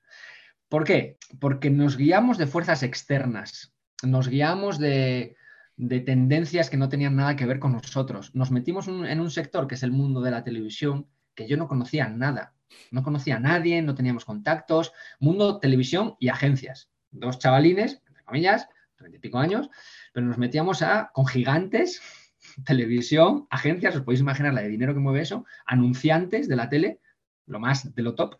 ¿Por 0.70 0.84
qué? 0.84 1.18
Porque 1.40 1.70
nos 1.70 1.98
guiamos 1.98 2.38
de 2.38 2.48
fuerzas 2.48 2.84
externas, 2.84 3.74
nos 4.04 4.28
guiamos 4.30 4.80
de, 4.80 5.36
de 5.76 6.00
tendencias 6.02 6.70
que 6.70 6.78
no 6.78 6.90
tenían 6.90 7.16
nada 7.16 7.36
que 7.36 7.46
ver 7.46 7.60
con 7.60 7.72
nosotros. 7.72 8.36
Nos 8.36 8.52
metimos 8.52 8.88
en 8.88 9.20
un 9.20 9.32
sector 9.32 9.68
que 9.68 9.76
es 9.76 9.84
el 9.84 9.92
mundo 9.92 10.22
de 10.22 10.32
la 10.32 10.44
televisión, 10.44 11.08
que 11.36 11.48
yo 11.48 11.58
no 11.58 11.68
conocía 11.68 12.08
nada. 12.08 12.54
No 12.92 13.02
conocía 13.02 13.38
a 13.38 13.40
nadie, 13.40 13.82
no 13.82 13.96
teníamos 13.96 14.26
contactos. 14.26 14.94
Mundo 15.20 15.60
televisión 15.60 16.16
y 16.20 16.28
agencias. 16.28 16.90
Dos 17.12 17.40
chavalines, 17.40 18.02
entre 18.08 18.24
comillas, 18.24 18.68
treinta 18.96 19.18
y 19.18 19.22
pico 19.22 19.40
años, 19.40 19.70
pero 20.14 20.26
nos 20.26 20.38
metíamos 20.38 20.82
a, 20.82 21.12
con 21.14 21.26
gigantes, 21.26 22.02
televisión, 22.66 23.48
agencias, 23.50 23.96
os 23.96 24.02
podéis 24.02 24.20
imaginar 24.20 24.54
la 24.54 24.62
de 24.62 24.70
dinero 24.70 24.94
que 24.94 25.00
mueve 25.00 25.22
eso, 25.22 25.46
anunciantes 25.66 26.48
de 26.48 26.56
la 26.56 26.70
tele, 26.70 27.00
lo 27.48 27.60
más 27.60 27.96
de 27.96 28.02
lo 28.04 28.16
top, 28.16 28.36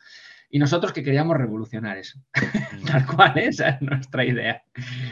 y 0.50 0.58
nosotros 0.58 0.92
que 0.92 1.04
queríamos 1.04 1.38
revolucionar 1.38 1.98
eso. 1.98 2.20
Mm. 2.34 2.86
Tal 2.86 3.06
cual, 3.06 3.38
esa 3.38 3.70
es 3.70 3.82
nuestra 3.82 4.26
idea. 4.26 4.64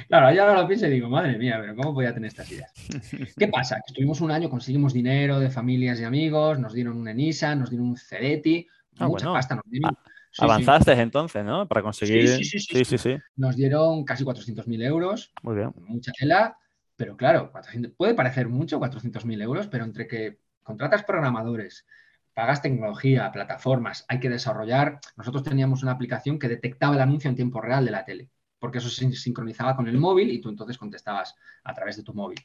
Claro, 0.07 0.33
yo 0.33 0.43
ahora 0.43 0.61
lo 0.61 0.67
pienso 0.67 0.87
y 0.87 0.91
digo, 0.91 1.09
madre 1.09 1.37
mía, 1.37 1.57
pero 1.61 1.75
¿cómo 1.75 1.93
podía 1.93 2.13
tener 2.13 2.29
estas 2.29 2.51
ideas? 2.51 2.71
¿Qué 3.37 3.47
pasa? 3.47 3.75
Que 3.75 3.91
estuvimos 3.91 4.21
un 4.21 4.31
año, 4.31 4.49
conseguimos 4.49 4.93
dinero 4.93 5.39
de 5.39 5.49
familias 5.49 5.99
y 5.99 6.03
amigos, 6.03 6.59
nos 6.59 6.73
dieron 6.73 6.97
un 6.97 7.07
ENISA, 7.07 7.55
nos 7.55 7.69
dieron 7.69 7.89
un 7.89 7.97
CEDETI, 7.97 8.67
ah, 8.99 9.07
mucha 9.07 9.31
pasta 9.31 9.55
nos 9.55 9.65
dieron. 9.69 9.95
Avanzaste 10.39 10.91
entonces, 10.93 11.43
¿no? 11.43 11.67
Para 11.67 11.81
conseguir. 11.81 12.27
Sí 12.27 12.43
sí 12.43 12.59
sí, 12.59 12.97
sí 12.97 13.17
Nos 13.35 13.55
dieron 13.55 14.03
casi 14.03 14.23
400.000 14.23 14.83
euros. 14.83 15.33
Muy 15.41 15.55
bien. 15.55 15.71
Mucha 15.87 16.11
tela, 16.11 16.57
pero 16.95 17.17
claro, 17.17 17.51
puede 17.95 18.13
parecer 18.13 18.47
mucho 18.47 18.79
400.000 18.79 19.41
euros, 19.41 19.67
pero 19.67 19.85
entre 19.85 20.07
que 20.07 20.39
contratas 20.61 21.03
programadores, 21.03 21.87
pagas 22.37 22.61
tecnología, 22.61 23.31
plataformas, 23.31 24.05
hay 24.07 24.19
que 24.19 24.29
desarrollar. 24.29 24.99
Nosotros 25.15 25.41
teníamos 25.41 25.81
una 25.81 25.93
aplicación 25.93 26.37
que 26.37 26.47
detectaba 26.47 26.93
el 26.93 27.01
anuncio 27.01 27.31
en 27.31 27.35
tiempo 27.35 27.61
real 27.61 27.83
de 27.83 27.89
la 27.89 28.05
tele, 28.05 28.29
porque 28.59 28.77
eso 28.77 28.91
se 28.91 29.11
sincronizaba 29.13 29.75
con 29.75 29.87
el 29.87 29.97
móvil 29.97 30.29
y 30.29 30.39
tú 30.39 30.49
entonces 30.49 30.77
contestabas 30.77 31.33
a 31.63 31.73
través 31.73 31.97
de 31.97 32.03
tu 32.03 32.13
móvil. 32.13 32.37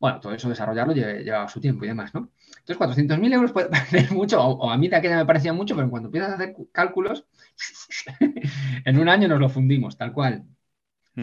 Bueno, 0.00 0.18
todo 0.18 0.34
eso 0.34 0.48
desarrollarlo 0.48 0.92
llevaba 0.92 1.46
su 1.46 1.60
tiempo 1.60 1.84
y 1.84 1.88
demás, 1.88 2.12
¿no? 2.12 2.32
Entonces, 2.48 2.76
400.000 2.76 3.32
euros 3.32 3.52
puede 3.52 3.68
parecer 3.70 4.10
mucho, 4.10 4.42
o, 4.42 4.68
a 4.68 4.76
mí 4.76 4.88
de 4.88 4.96
aquella 4.96 5.18
me 5.18 5.24
parecía 5.24 5.52
mucho, 5.52 5.76
pero 5.76 5.88
cuando 5.88 6.08
empiezas 6.08 6.30
a 6.30 6.34
hacer 6.34 6.56
cálculos, 6.72 7.24
en 8.84 8.98
un 8.98 9.08
año 9.08 9.28
nos 9.28 9.38
lo 9.38 9.48
fundimos, 9.48 9.96
tal 9.96 10.12
cual. 10.12 10.44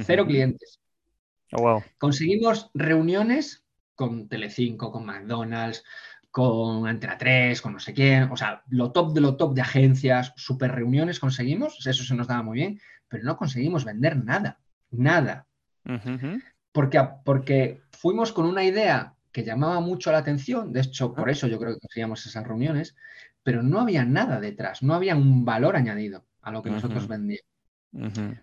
Cero 0.06 0.26
clientes. 0.26 0.80
Oh, 1.52 1.84
Conseguimos 1.98 2.72
reuniones 2.74 3.66
con 3.94 4.30
Telecinco, 4.30 4.90
con 4.90 5.06
McDonald's, 5.06 5.84
con 6.40 6.88
Antena 6.88 7.18
3, 7.18 7.62
con 7.62 7.74
no 7.74 7.80
sé 7.80 7.94
quién, 7.94 8.32
o 8.32 8.38
sea, 8.38 8.64
lo 8.70 8.94
top 8.94 9.14
de 9.14 9.20
lo 9.20 9.36
top 9.36 9.54
de 9.54 9.62
agencias, 9.62 10.32
super 10.38 10.72
reuniones 10.72 11.20
conseguimos, 11.20 11.86
eso 11.86 12.04
se 12.04 12.16
nos 12.16 12.28
daba 12.28 12.44
muy 12.44 12.56
bien, 12.56 12.80
pero 13.10 13.26
no 13.26 13.36
conseguimos 13.36 13.84
vender 13.84 14.24
nada, 14.24 14.58
nada. 14.90 15.48
porque, 16.72 17.06
porque 17.26 17.82
fuimos 17.92 18.32
con 18.32 18.46
una 18.46 18.64
idea 18.64 19.16
que 19.34 19.44
llamaba 19.44 19.82
mucho 19.82 20.14
la 20.14 20.20
atención, 20.20 20.72
de 20.72 20.80
hecho, 20.80 21.14
por 21.14 21.30
eso 21.30 21.46
yo 21.48 21.60
creo 21.60 21.74
que 21.74 21.82
conseguíamos 21.82 22.26
esas 22.26 22.48
reuniones, 22.48 22.96
pero 23.44 23.62
no 23.62 23.82
había 23.82 24.06
nada 24.06 24.40
detrás, 24.40 24.82
no 24.82 24.94
había 24.94 25.18
un 25.18 25.44
valor 25.44 25.76
añadido 25.76 26.26
a 26.42 26.52
lo 26.52 26.64
que 26.64 26.70
nosotros 26.70 27.06
vendíamos. 27.06 27.46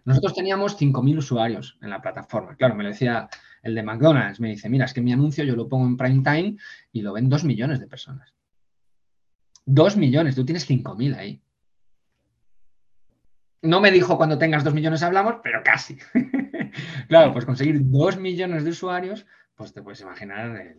Nosotros 0.04 0.34
teníamos 0.34 0.78
5.000 0.78 1.16
usuarios 1.16 1.78
en 1.80 1.88
la 1.88 2.02
plataforma. 2.02 2.56
Claro, 2.56 2.74
me 2.74 2.82
lo 2.82 2.90
decía 2.90 3.28
el 3.62 3.74
de 3.74 3.82
McDonald's, 3.82 4.40
me 4.40 4.50
dice, 4.50 4.68
mira, 4.68 4.84
es 4.84 4.94
que 4.94 5.00
mi 5.00 5.12
anuncio 5.12 5.44
yo 5.44 5.56
lo 5.56 5.68
pongo 5.68 5.86
en 5.86 5.96
prime 5.96 6.22
time 6.22 6.56
y 6.92 7.02
lo 7.02 7.12
ven 7.12 7.28
2 7.28 7.44
millones 7.44 7.80
de 7.80 7.86
personas. 7.86 8.34
2 9.64 9.96
millones, 9.96 10.34
tú 10.34 10.44
tienes 10.44 10.68
5.000 10.68 11.16
ahí. 11.16 11.42
No 13.62 13.80
me 13.80 13.90
dijo 13.90 14.16
cuando 14.16 14.38
tengas 14.38 14.62
2 14.62 14.74
millones 14.74 15.02
hablamos, 15.02 15.36
pero 15.42 15.62
casi. 15.64 15.98
claro, 17.08 17.32
pues 17.32 17.44
conseguir 17.44 17.80
2 17.82 18.18
millones 18.18 18.64
de 18.64 18.70
usuarios, 18.70 19.26
pues 19.56 19.72
te 19.72 19.82
puedes 19.82 20.00
imaginar 20.00 20.76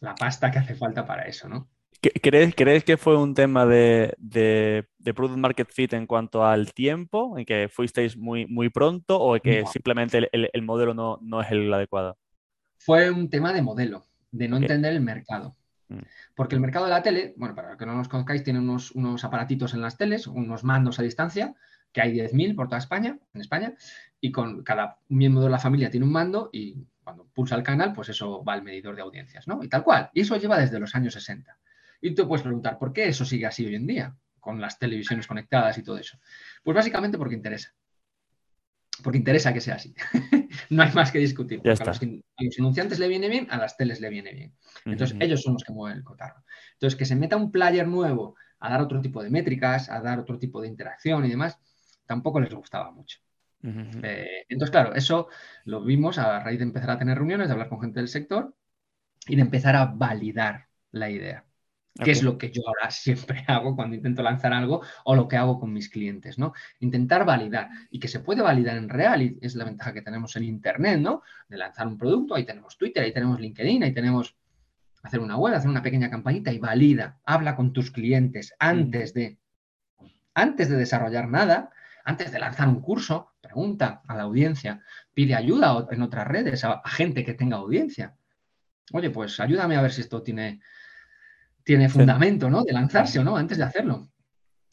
la 0.00 0.14
pasta 0.14 0.50
que 0.50 0.58
hace 0.58 0.74
falta 0.74 1.04
para 1.04 1.24
eso, 1.24 1.48
¿no? 1.48 1.68
¿Crees, 2.00 2.54
¿Crees 2.54 2.84
que 2.84 2.96
fue 2.96 3.16
un 3.16 3.34
tema 3.34 3.66
de, 3.66 4.14
de, 4.18 4.86
Product 5.14 5.38
Market 5.38 5.68
Fit 5.72 5.92
en 5.94 6.06
cuanto 6.06 6.44
al 6.44 6.72
tiempo, 6.72 7.36
en 7.36 7.44
que 7.44 7.68
fuisteis 7.68 8.16
muy, 8.16 8.46
muy 8.46 8.68
pronto 8.68 9.20
o 9.20 9.40
que 9.40 9.64
simplemente 9.66 10.28
el, 10.32 10.62
modelo 10.62 10.94
no, 10.94 11.18
no, 11.22 11.40
es 11.40 11.50
el 11.50 11.72
adecuado? 11.72 12.16
Fue 12.76 13.10
un 13.10 13.28
tema 13.28 13.52
de 13.52 13.62
modelo, 13.62 14.04
de 14.30 14.46
no 14.46 14.58
entender 14.58 14.92
el 14.92 15.00
mercado. 15.00 15.56
Mm. 15.88 16.02
Porque 16.36 16.54
el 16.54 16.60
mercado 16.60 16.84
de 16.84 16.92
la 16.92 17.02
tele, 17.02 17.34
bueno, 17.36 17.56
para 17.56 17.76
que 17.76 17.84
no 17.84 17.94
nos 17.94 18.08
conozcáis, 18.08 18.44
tiene 18.44 18.60
unos, 18.60 18.92
unos 18.92 19.24
aparatitos 19.24 19.74
en 19.74 19.80
las 19.80 19.96
teles, 19.96 20.28
unos 20.28 20.62
mandos 20.62 21.00
a 21.00 21.02
distancia, 21.02 21.56
que 21.92 22.00
hay 22.00 22.12
10.000 22.12 22.54
por 22.54 22.68
toda 22.68 22.78
España, 22.78 23.18
en 23.34 23.40
España, 23.40 23.74
y 24.20 24.30
con 24.30 24.62
cada 24.62 24.98
miembro 25.08 25.42
de 25.42 25.50
la 25.50 25.58
familia 25.58 25.90
tiene 25.90 26.06
un 26.06 26.12
mando 26.12 26.50
y 26.52 26.76
cuando 27.02 27.26
pulsa 27.34 27.56
el 27.56 27.62
canal, 27.62 27.92
pues 27.92 28.10
eso 28.10 28.44
va 28.44 28.52
al 28.52 28.62
medidor 28.62 28.94
de 28.94 29.02
audiencias, 29.02 29.48
¿no? 29.48 29.64
Y 29.64 29.68
tal 29.68 29.82
cual. 29.82 30.10
Y 30.12 30.20
eso 30.20 30.36
lleva 30.36 30.58
desde 30.58 30.78
los 30.78 30.94
años 30.94 31.14
60. 31.14 31.56
Y 32.00 32.14
tú 32.14 32.28
puedes 32.28 32.42
preguntar, 32.42 32.78
¿por 32.78 32.92
qué 32.92 33.08
eso 33.08 33.24
sigue 33.24 33.46
así 33.46 33.66
hoy 33.66 33.74
en 33.74 33.86
día? 33.86 34.16
Con 34.40 34.60
las 34.60 34.78
televisiones 34.78 35.26
conectadas 35.26 35.78
y 35.78 35.82
todo 35.82 35.98
eso. 35.98 36.18
Pues 36.62 36.74
básicamente 36.74 37.18
porque 37.18 37.34
interesa. 37.34 37.74
Porque 39.02 39.18
interesa 39.18 39.52
que 39.52 39.60
sea 39.60 39.76
así. 39.76 39.94
no 40.70 40.82
hay 40.82 40.92
más 40.92 41.12
que 41.12 41.18
discutir. 41.18 41.60
A, 41.64 41.84
los, 41.84 42.00
anunciantes 42.58 42.98
le 42.98 43.08
viene 43.08 43.28
bien, 43.28 43.46
a 43.50 43.58
las 43.58 43.76
teles 43.76 44.00
le 44.00 44.10
viene 44.10 44.32
bien. 44.32 44.54
Entonces, 44.84 45.16
ellos 45.20 45.42
son 45.42 45.54
los 45.54 45.64
que 45.64 45.72
mueven 45.72 45.98
el 45.98 46.04
cotarro. 46.04 46.42
Entonces, 46.74 46.96
que 46.96 47.04
se 47.04 47.16
meta 47.16 47.36
un 47.36 47.50
player 47.50 47.86
nuevo 47.86 48.36
a 48.60 48.70
dar 48.70 48.80
otro 48.80 49.00
tipo 49.00 49.22
de 49.22 49.30
métricas, 49.30 49.88
a 49.88 50.00
dar 50.00 50.18
otro 50.18 50.38
tipo 50.38 50.60
de 50.60 50.68
interacción 50.68 51.24
y 51.24 51.30
demás, 51.30 51.58
tampoco 52.06 52.40
les 52.40 52.52
gustaba 52.52 52.90
mucho. 52.90 53.18
Eh, 53.62 54.44
entonces, 54.48 54.70
claro, 54.70 54.94
eso 54.94 55.28
lo 55.64 55.82
vimos 55.82 56.18
a 56.18 56.40
raíz 56.40 56.58
de 56.58 56.64
empezar 56.64 56.90
a 56.90 56.98
tener 56.98 57.18
reuniones, 57.18 57.48
de 57.48 57.52
hablar 57.52 57.68
con 57.68 57.80
gente 57.80 58.00
del 58.00 58.08
sector 58.08 58.54
y 59.26 59.36
de 59.36 59.42
empezar 59.42 59.76
a 59.76 59.86
validar 59.86 60.68
la 60.92 61.10
idea. 61.10 61.44
Que 62.02 62.10
es 62.10 62.22
lo 62.22 62.38
que 62.38 62.50
yo 62.50 62.62
ahora 62.66 62.90
siempre 62.90 63.44
hago 63.46 63.74
cuando 63.74 63.96
intento 63.96 64.22
lanzar 64.22 64.52
algo 64.52 64.82
o 65.04 65.14
lo 65.14 65.28
que 65.28 65.36
hago 65.36 65.58
con 65.58 65.72
mis 65.72 65.88
clientes, 65.88 66.38
¿no? 66.38 66.52
Intentar 66.80 67.24
validar 67.24 67.68
y 67.90 67.98
que 67.98 68.08
se 68.08 68.20
puede 68.20 68.42
validar 68.42 68.76
en 68.76 68.88
real 68.88 69.22
y 69.22 69.38
es 69.40 69.54
la 69.54 69.64
ventaja 69.64 69.92
que 69.92 70.02
tenemos 70.02 70.36
en 70.36 70.44
Internet, 70.44 71.00
¿no? 71.00 71.22
De 71.48 71.56
lanzar 71.56 71.86
un 71.86 71.98
producto, 71.98 72.34
ahí 72.34 72.44
tenemos 72.44 72.76
Twitter, 72.76 73.02
ahí 73.02 73.12
tenemos 73.12 73.40
LinkedIn, 73.40 73.82
ahí 73.82 73.92
tenemos 73.92 74.36
hacer 75.02 75.20
una 75.20 75.36
web, 75.36 75.54
hacer 75.54 75.70
una 75.70 75.82
pequeña 75.82 76.10
campañita 76.10 76.52
y 76.52 76.58
valida, 76.58 77.18
habla 77.24 77.56
con 77.56 77.72
tus 77.72 77.90
clientes 77.90 78.54
antes 78.58 79.14
de, 79.14 79.38
antes 80.34 80.68
de 80.68 80.76
desarrollar 80.76 81.28
nada, 81.28 81.70
antes 82.04 82.32
de 82.32 82.38
lanzar 82.38 82.68
un 82.68 82.80
curso, 82.80 83.32
pregunta 83.40 84.02
a 84.06 84.16
la 84.16 84.22
audiencia, 84.22 84.82
pide 85.14 85.34
ayuda 85.34 85.86
en 85.90 86.02
otras 86.02 86.26
redes 86.26 86.64
a 86.64 86.82
gente 86.86 87.24
que 87.24 87.34
tenga 87.34 87.58
audiencia. 87.58 88.14
Oye, 88.92 89.10
pues 89.10 89.38
ayúdame 89.40 89.76
a 89.76 89.82
ver 89.82 89.92
si 89.92 90.00
esto 90.00 90.22
tiene 90.22 90.60
tiene 91.68 91.90
fundamento, 91.90 92.48
¿no? 92.48 92.64
De 92.64 92.72
lanzarse 92.72 93.18
o 93.18 93.24
no, 93.24 93.36
antes 93.36 93.58
de 93.58 93.64
hacerlo. 93.64 94.08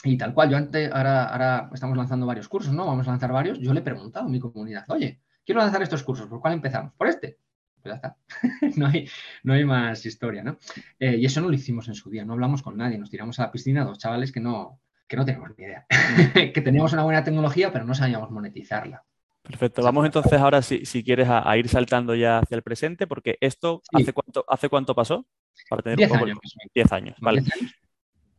Y 0.06 0.18
tal 0.18 0.34
cual, 0.34 0.50
yo 0.50 0.56
antes, 0.56 0.90
ahora, 0.94 1.26
ahora 1.26 1.70
estamos 1.74 1.98
lanzando 1.98 2.26
varios 2.26 2.48
cursos, 2.48 2.74
¿no? 2.74 2.86
Vamos 2.86 3.06
a 3.06 3.12
lanzar 3.12 3.34
varios. 3.34 3.60
Yo 3.60 3.74
le 3.74 3.82
he 3.82 3.84
preguntado 3.84 4.28
a 4.28 4.30
mi 4.30 4.40
comunidad, 4.40 4.86
oye, 4.88 5.20
quiero 5.46 5.60
lanzar 5.60 5.84
estos 5.84 6.04
cursos, 6.04 6.28
¿por 6.28 6.40
cuál 6.40 6.54
empezamos? 6.54 6.94
Por 6.94 7.10
este. 7.10 7.38
Pues 7.82 7.92
ya 7.92 7.96
está. 7.96 8.18
no, 8.78 8.88
hay, 8.88 9.10
no 9.44 9.54
hay 9.56 9.66
más 9.66 10.06
historia, 10.06 10.42
¿no? 10.42 10.58
Eh, 10.98 11.18
y 11.18 11.26
eso 11.26 11.42
no 11.42 11.50
lo 11.50 11.56
hicimos 11.56 11.90
en 11.90 11.96
su 11.96 12.10
día, 12.10 12.24
no 12.24 12.32
hablamos 12.32 12.62
con 12.62 12.78
nadie, 12.78 12.98
nos 12.98 13.10
tiramos 13.10 13.38
a 13.40 13.44
la 13.44 13.52
piscina 13.52 13.84
dos 13.84 14.00
chavales 14.00 14.32
que 14.32 14.40
no, 14.40 14.80
que 15.06 15.18
no 15.18 15.26
tenemos 15.26 15.50
ni 15.58 15.66
idea. 15.66 15.86
que 16.54 16.62
teníamos 16.62 16.94
una 16.94 17.04
buena 17.04 17.26
tecnología, 17.26 17.74
pero 17.74 17.84
no 17.84 17.94
sabíamos 17.94 18.32
monetizarla. 18.32 19.04
Perfecto. 19.42 19.84
Vamos 19.84 20.06
entonces 20.06 20.40
ahora, 20.40 20.62
si, 20.62 20.86
si 20.86 21.04
quieres, 21.04 21.28
a, 21.30 21.58
ir 21.58 21.68
saltando 21.68 22.16
ya 22.16 22.38
hacia 22.38 22.56
el 22.56 22.64
presente, 22.64 23.06
porque 23.06 23.38
esto, 23.42 23.82
¿hace, 23.92 24.14
cuánto, 24.14 24.46
¿hace 24.48 24.70
cuánto 24.70 24.96
pasó? 24.96 25.28
Para 25.70 25.82
tener 25.82 25.98
10 25.98 26.12
años. 26.12 26.38
10 26.74 26.92
años, 26.92 27.18
vale. 27.20 27.44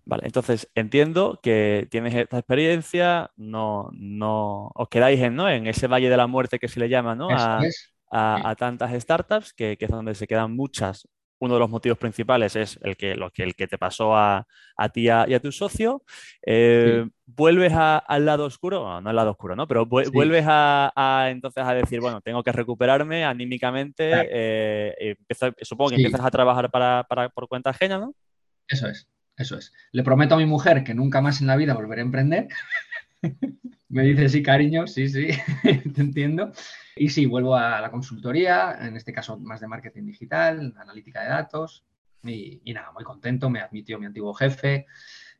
Vale, 0.08 0.22
entonces 0.24 0.70
entiendo 0.76 1.40
que 1.42 1.88
tienes 1.90 2.14
esta 2.14 2.38
experiencia, 2.38 3.32
no, 3.36 3.90
no 3.92 4.70
os 4.76 4.88
quedáis 4.88 5.20
en, 5.20 5.34
¿no? 5.34 5.48
en 5.48 5.66
ese 5.66 5.88
valle 5.88 6.08
de 6.08 6.16
la 6.16 6.28
muerte 6.28 6.60
que 6.60 6.68
se 6.68 6.78
le 6.78 6.88
llama 6.88 7.16
¿no? 7.16 7.28
a, 7.28 7.60
a, 8.12 8.54
tantas 8.54 8.92
startups, 9.02 9.52
que, 9.52 9.76
que, 9.76 9.86
es 9.86 9.90
donde 9.90 10.14
se 10.14 10.28
quedan 10.28 10.54
muchas 10.54 11.08
uno 11.38 11.54
de 11.54 11.60
los 11.60 11.70
motivos 11.70 11.98
principales 11.98 12.56
es 12.56 12.78
el 12.82 12.96
que, 12.96 13.14
lo 13.14 13.30
que, 13.30 13.42
el 13.42 13.54
que 13.54 13.66
te 13.66 13.78
pasó 13.78 14.16
a, 14.16 14.46
ti 14.92 15.02
y 15.02 15.08
a 15.08 15.40
tu 15.40 15.52
socio. 15.52 16.02
Eh, 16.44 17.06
vuelves 17.26 17.72
al 17.74 18.24
lado 18.24 18.44
oscuro, 18.44 19.00
no, 19.00 19.08
al 19.08 19.16
lado 19.16 19.32
oscuro, 19.32 19.54
¿no? 19.56 19.66
Pero 19.66 19.86
vuelves 19.86 20.44
a, 20.48 21.28
entonces 21.30 21.64
a 21.64 21.74
decir, 21.74 22.00
bueno, 22.00 22.20
tengo 22.20 22.42
que 22.42 22.52
recuperarme 22.52 23.24
anímicamente. 23.24 24.10
Eh, 24.30 25.16
supongo 25.62 25.90
que 25.90 25.96
empiezas 25.96 26.24
a 26.24 26.30
trabajar 26.30 26.70
para, 26.70 27.06
por 27.34 27.48
cuenta 27.48 27.70
ajena, 27.70 27.98
¿no? 27.98 28.14
Eso 28.68 28.88
es, 28.88 29.08
eso 29.36 29.56
es. 29.58 29.72
Le 29.92 30.02
prometo 30.02 30.34
a 30.34 30.38
mi 30.38 30.46
mujer 30.46 30.84
que 30.84 30.94
nunca 30.94 31.20
más 31.20 31.40
en 31.40 31.46
la 31.46 31.56
vida 31.56 31.74
volveré 31.74 32.00
a 32.00 32.04
emprender. 32.04 32.48
Me 33.88 34.02
dice 34.02 34.28
sí, 34.28 34.42
cariño, 34.42 34.86
sí, 34.86 35.08
sí, 35.08 35.28
te 35.62 36.00
entiendo. 36.00 36.52
Y 36.96 37.10
sí, 37.10 37.26
vuelvo 37.26 37.56
a 37.56 37.80
la 37.80 37.90
consultoría, 37.90 38.76
en 38.80 38.96
este 38.96 39.12
caso 39.12 39.38
más 39.38 39.60
de 39.60 39.68
marketing 39.68 40.04
digital, 40.06 40.74
analítica 40.76 41.22
de 41.22 41.28
datos. 41.28 41.84
Y, 42.24 42.60
nada, 42.72 42.90
muy 42.92 43.04
contento, 43.04 43.48
me 43.48 43.60
admitió 43.60 43.98
mi 43.98 44.06
antiguo 44.06 44.34
jefe. 44.34 44.86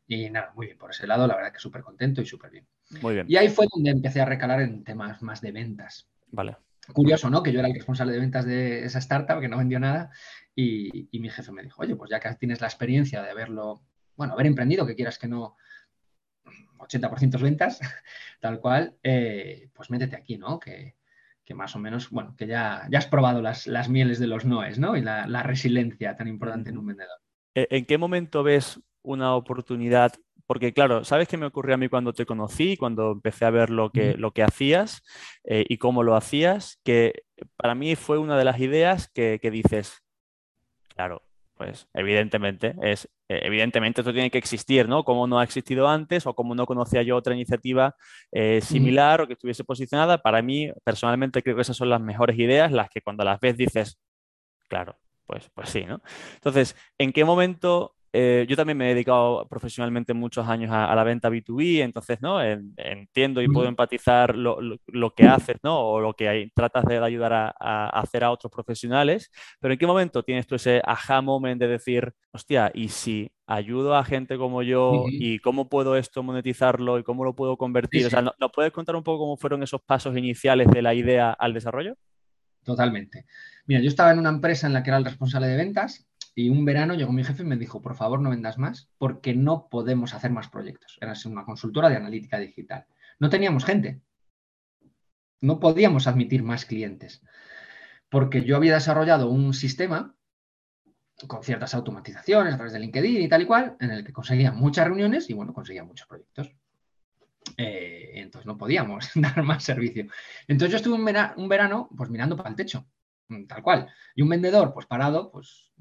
Y 0.07 0.29
nada, 0.29 0.53
muy 0.55 0.67
bien 0.67 0.77
por 0.77 0.91
ese 0.91 1.05
lado, 1.05 1.27
la 1.27 1.35
verdad 1.35 1.51
que 1.51 1.59
súper 1.59 1.81
contento 1.81 2.21
y 2.21 2.25
súper 2.25 2.51
bien. 2.51 2.67
Muy 3.01 3.15
bien. 3.15 3.25
Y 3.29 3.35
ahí 3.35 3.49
fue 3.49 3.67
donde 3.73 3.91
empecé 3.91 4.21
a 4.21 4.25
recalar 4.25 4.61
en 4.61 4.83
temas 4.83 5.21
más 5.21 5.41
de 5.41 5.51
ventas. 5.51 6.09
Vale. 6.31 6.55
Curioso, 6.93 7.29
¿no? 7.29 7.43
Que 7.43 7.51
yo 7.51 7.59
era 7.59 7.67
el 7.67 7.73
responsable 7.73 8.13
de 8.13 8.19
ventas 8.19 8.45
de 8.45 8.85
esa 8.85 8.99
startup, 8.99 9.41
que 9.41 9.49
no 9.49 9.57
vendió 9.57 9.79
nada. 9.79 10.09
Y, 10.55 11.09
y 11.11 11.19
mi 11.19 11.29
jefe 11.29 11.51
me 11.51 11.63
dijo, 11.63 11.81
oye, 11.81 11.97
pues 11.97 12.09
ya 12.09 12.21
que 12.21 12.33
tienes 12.35 12.61
la 12.61 12.67
experiencia 12.67 13.21
de 13.21 13.31
haberlo, 13.31 13.83
bueno, 14.15 14.33
haber 14.33 14.45
emprendido, 14.45 14.87
que 14.87 14.95
quieras 14.95 15.19
que 15.19 15.27
no, 15.27 15.57
80% 16.77 17.41
ventas, 17.41 17.79
tal 18.39 18.59
cual, 18.59 18.95
eh, 19.03 19.69
pues 19.73 19.89
métete 19.89 20.15
aquí, 20.15 20.37
¿no? 20.37 20.59
Que, 20.59 20.95
más 21.55 21.77
o 21.77 21.79
menos, 21.79 22.09
bueno, 22.09 22.35
que 22.37 22.45
ya, 22.45 22.85
ya 22.91 22.97
has 22.97 23.07
probado 23.07 23.41
las, 23.41 23.67
las 23.67 23.87
mieles 23.87 24.19
de 24.19 24.27
los 24.27 24.43
noes, 24.43 24.79
¿no? 24.79 24.97
Y 24.97 25.01
la, 25.01 25.43
resiliencia 25.43 26.13
tan 26.17 26.27
importante 26.27 26.71
en 26.71 26.77
un 26.77 26.87
vendedor. 26.87 27.17
¿E, 27.55 27.67
¿En 27.69 27.85
qué 27.85 27.97
momento 27.97 28.43
ves 28.43 28.81
una 29.01 29.33
oportunidad? 29.33 30.11
Porque 30.45 30.73
claro, 30.73 31.05
¿sabes 31.05 31.29
qué 31.29 31.37
me 31.37 31.45
ocurrió 31.45 31.75
a 31.75 31.77
mí 31.77 31.87
cuando 31.87 32.11
te 32.11 32.25
conocí, 32.25 32.75
cuando 32.75 33.13
empecé 33.13 33.45
a 33.45 33.49
ver 33.49 33.69
lo 33.69 33.91
que, 33.91 34.15
lo 34.15 34.31
que 34.31 34.43
hacías 34.43 35.03
eh, 35.45 35.65
y 35.69 35.77
cómo 35.77 36.03
lo 36.03 36.17
hacías? 36.17 36.81
Que 36.83 37.23
para 37.55 37.75
mí 37.75 37.95
fue 37.95 38.17
una 38.17 38.37
de 38.37 38.43
las 38.43 38.59
ideas 38.59 39.09
que, 39.13 39.39
que 39.41 39.49
dices, 39.49 40.03
claro, 40.89 41.26
pues 41.57 41.87
evidentemente 41.93 42.75
es 42.81 43.09
eh, 43.29 43.41
evidentemente 43.43 44.01
esto 44.01 44.13
tiene 44.13 44.31
que 44.31 44.37
existir, 44.37 44.87
¿no? 44.87 45.03
Como 45.03 45.27
no 45.27 45.39
ha 45.39 45.43
existido 45.43 45.87
antes 45.87 46.25
o 46.25 46.33
como 46.33 46.55
no 46.55 46.65
conocía 46.65 47.01
yo 47.01 47.17
otra 47.17 47.33
iniciativa 47.33 47.95
eh, 48.31 48.61
similar 48.61 49.21
o 49.21 49.27
que 49.27 49.33
estuviese 49.33 49.65
posicionada. 49.65 50.19
Para 50.19 50.41
mí, 50.41 50.71
personalmente, 50.83 51.43
creo 51.43 51.55
que 51.55 51.63
esas 51.63 51.75
son 51.75 51.89
las 51.89 51.99
mejores 51.99 52.39
ideas, 52.39 52.71
las 52.71 52.89
que 52.89 53.01
cuando 53.01 53.25
las 53.25 53.39
ves 53.41 53.57
dices, 53.57 53.99
claro, 54.69 54.97
pues, 55.25 55.49
pues 55.53 55.69
sí, 55.69 55.83
¿no? 55.83 56.01
Entonces, 56.35 56.75
¿en 56.97 57.11
qué 57.11 57.25
momento 57.25 57.96
eh, 58.13 58.45
yo 58.47 58.55
también 58.55 58.77
me 58.77 58.85
he 58.85 58.93
dedicado 58.93 59.47
profesionalmente 59.47 60.13
muchos 60.13 60.47
años 60.47 60.71
a, 60.71 60.93
la 60.95 61.03
venta 61.03 61.29
B2B, 61.29 61.81
entonces 61.81 62.19
¿no? 62.21 62.41
entiendo 62.41 63.41
y 63.41 63.47
puedo 63.47 63.67
empatizar 63.67 64.35
lo, 64.35 65.13
que 65.15 65.27
haces 65.27 65.57
¿no? 65.63 65.79
o 65.79 65.99
lo 65.99 66.13
que 66.13 66.29
hay, 66.29 66.49
tratas 66.51 66.85
de 66.85 66.97
ayudar 66.97 67.33
a, 67.33 67.89
hacer 67.89 68.23
a 68.23 68.31
otros 68.31 68.51
profesionales, 68.51 69.29
pero 69.59 69.73
¿en 69.73 69.79
qué 69.79 69.87
momento 69.87 70.23
tienes 70.23 70.47
tú 70.47 70.55
ese 70.55 70.81
aha 70.85 71.21
moment 71.21 71.59
de 71.59 71.67
decir, 71.67 72.13
hostia, 72.31 72.71
y 72.73 72.89
si 72.89 73.29
ayudo 73.45 73.95
a 73.95 74.03
gente 74.03 74.37
como 74.37 74.63
yo 74.63 75.05
y 75.09 75.39
cómo 75.39 75.69
puedo 75.69 75.95
esto 75.95 76.23
monetizarlo 76.23 76.99
y 76.99 77.03
cómo 77.03 77.23
lo 77.23 77.35
puedo 77.35 77.57
convertir? 77.57 78.05
O 78.07 78.09
sea, 78.09 78.21
¿nos 78.21 78.51
puedes 78.53 78.71
contar 78.71 78.95
un 78.95 79.03
poco 79.03 79.19
cómo 79.19 79.37
fueron 79.37 79.63
esos 79.63 79.81
pasos 79.81 80.17
iniciales 80.17 80.67
de 80.69 80.81
la 80.81 80.93
idea 80.93 81.31
al 81.31 81.53
desarrollo? 81.53 81.95
Totalmente. 82.63 83.25
Mira, 83.65 83.81
yo 83.81 83.87
estaba 83.87 84.11
en 84.11 84.19
una 84.19 84.29
empresa 84.29 84.67
en 84.67 84.73
la 84.73 84.83
que 84.83 84.89
era 84.89 84.97
el 84.97 85.05
responsable 85.05 85.47
de 85.47 85.57
ventas 85.57 86.06
y 86.39 86.49
un 86.51 86.65
verano 86.65 86.93
llegó 86.93 87.11
mi 87.11 87.23
jefe 87.23 87.41
y 87.41 87.47
me 87.47 87.57
dijo, 87.57 87.81
por 87.81 87.95
favor 87.95 88.21
no 88.21 88.29
vendas 88.29 88.59
más 88.59 88.91
porque 88.99 89.33
no 89.33 89.69
podemos 89.69 90.13
hacer 90.13 90.29
más 90.29 90.49
proyectos. 90.49 90.95
Era 91.01 91.13
una 91.25 91.43
consultora 91.43 91.89
de 91.89 91.95
analítica 91.95 92.37
digital. 92.37 92.85
No 93.17 93.31
teníamos 93.31 93.65
gente. 93.65 94.01
No 95.41 95.59
podíamos 95.59 96.05
admitir 96.05 96.43
más 96.43 96.65
clientes. 96.65 97.23
Porque 98.07 98.43
yo 98.43 98.55
había 98.55 98.75
desarrollado 98.75 99.31
un 99.31 99.55
sistema 99.55 100.15
con 101.25 101.41
ciertas 101.41 101.73
automatizaciones 101.73 102.53
a 102.53 102.57
través 102.57 102.73
de 102.73 102.81
LinkedIn 102.81 103.23
y 103.23 103.29
tal 103.29 103.41
y 103.41 103.45
cual, 103.47 103.75
en 103.79 103.89
el 103.89 104.03
que 104.05 104.13
conseguía 104.13 104.51
muchas 104.51 104.85
reuniones 104.85 105.31
y 105.31 105.33
bueno, 105.33 105.53
conseguía 105.53 105.83
muchos 105.83 106.05
proyectos. 106.05 106.51
Eh, 107.57 108.11
entonces 108.13 108.45
no 108.45 108.59
podíamos 108.59 109.09
dar 109.15 109.41
más 109.41 109.63
servicio. 109.63 110.05
Entonces 110.47 110.71
yo 110.71 110.77
estuve 110.77 110.93
un, 110.93 111.17
un 111.37 111.49
verano 111.49 111.89
pues 111.97 112.11
mirando 112.11 112.37
para 112.37 112.51
el 112.51 112.55
techo, 112.55 112.87
tal 113.47 113.63
cual. 113.63 113.87
Y 114.13 114.21
un 114.21 114.29
vendedor 114.29 114.71
pues 114.71 114.85
parado, 114.85 115.31
pues 115.31 115.71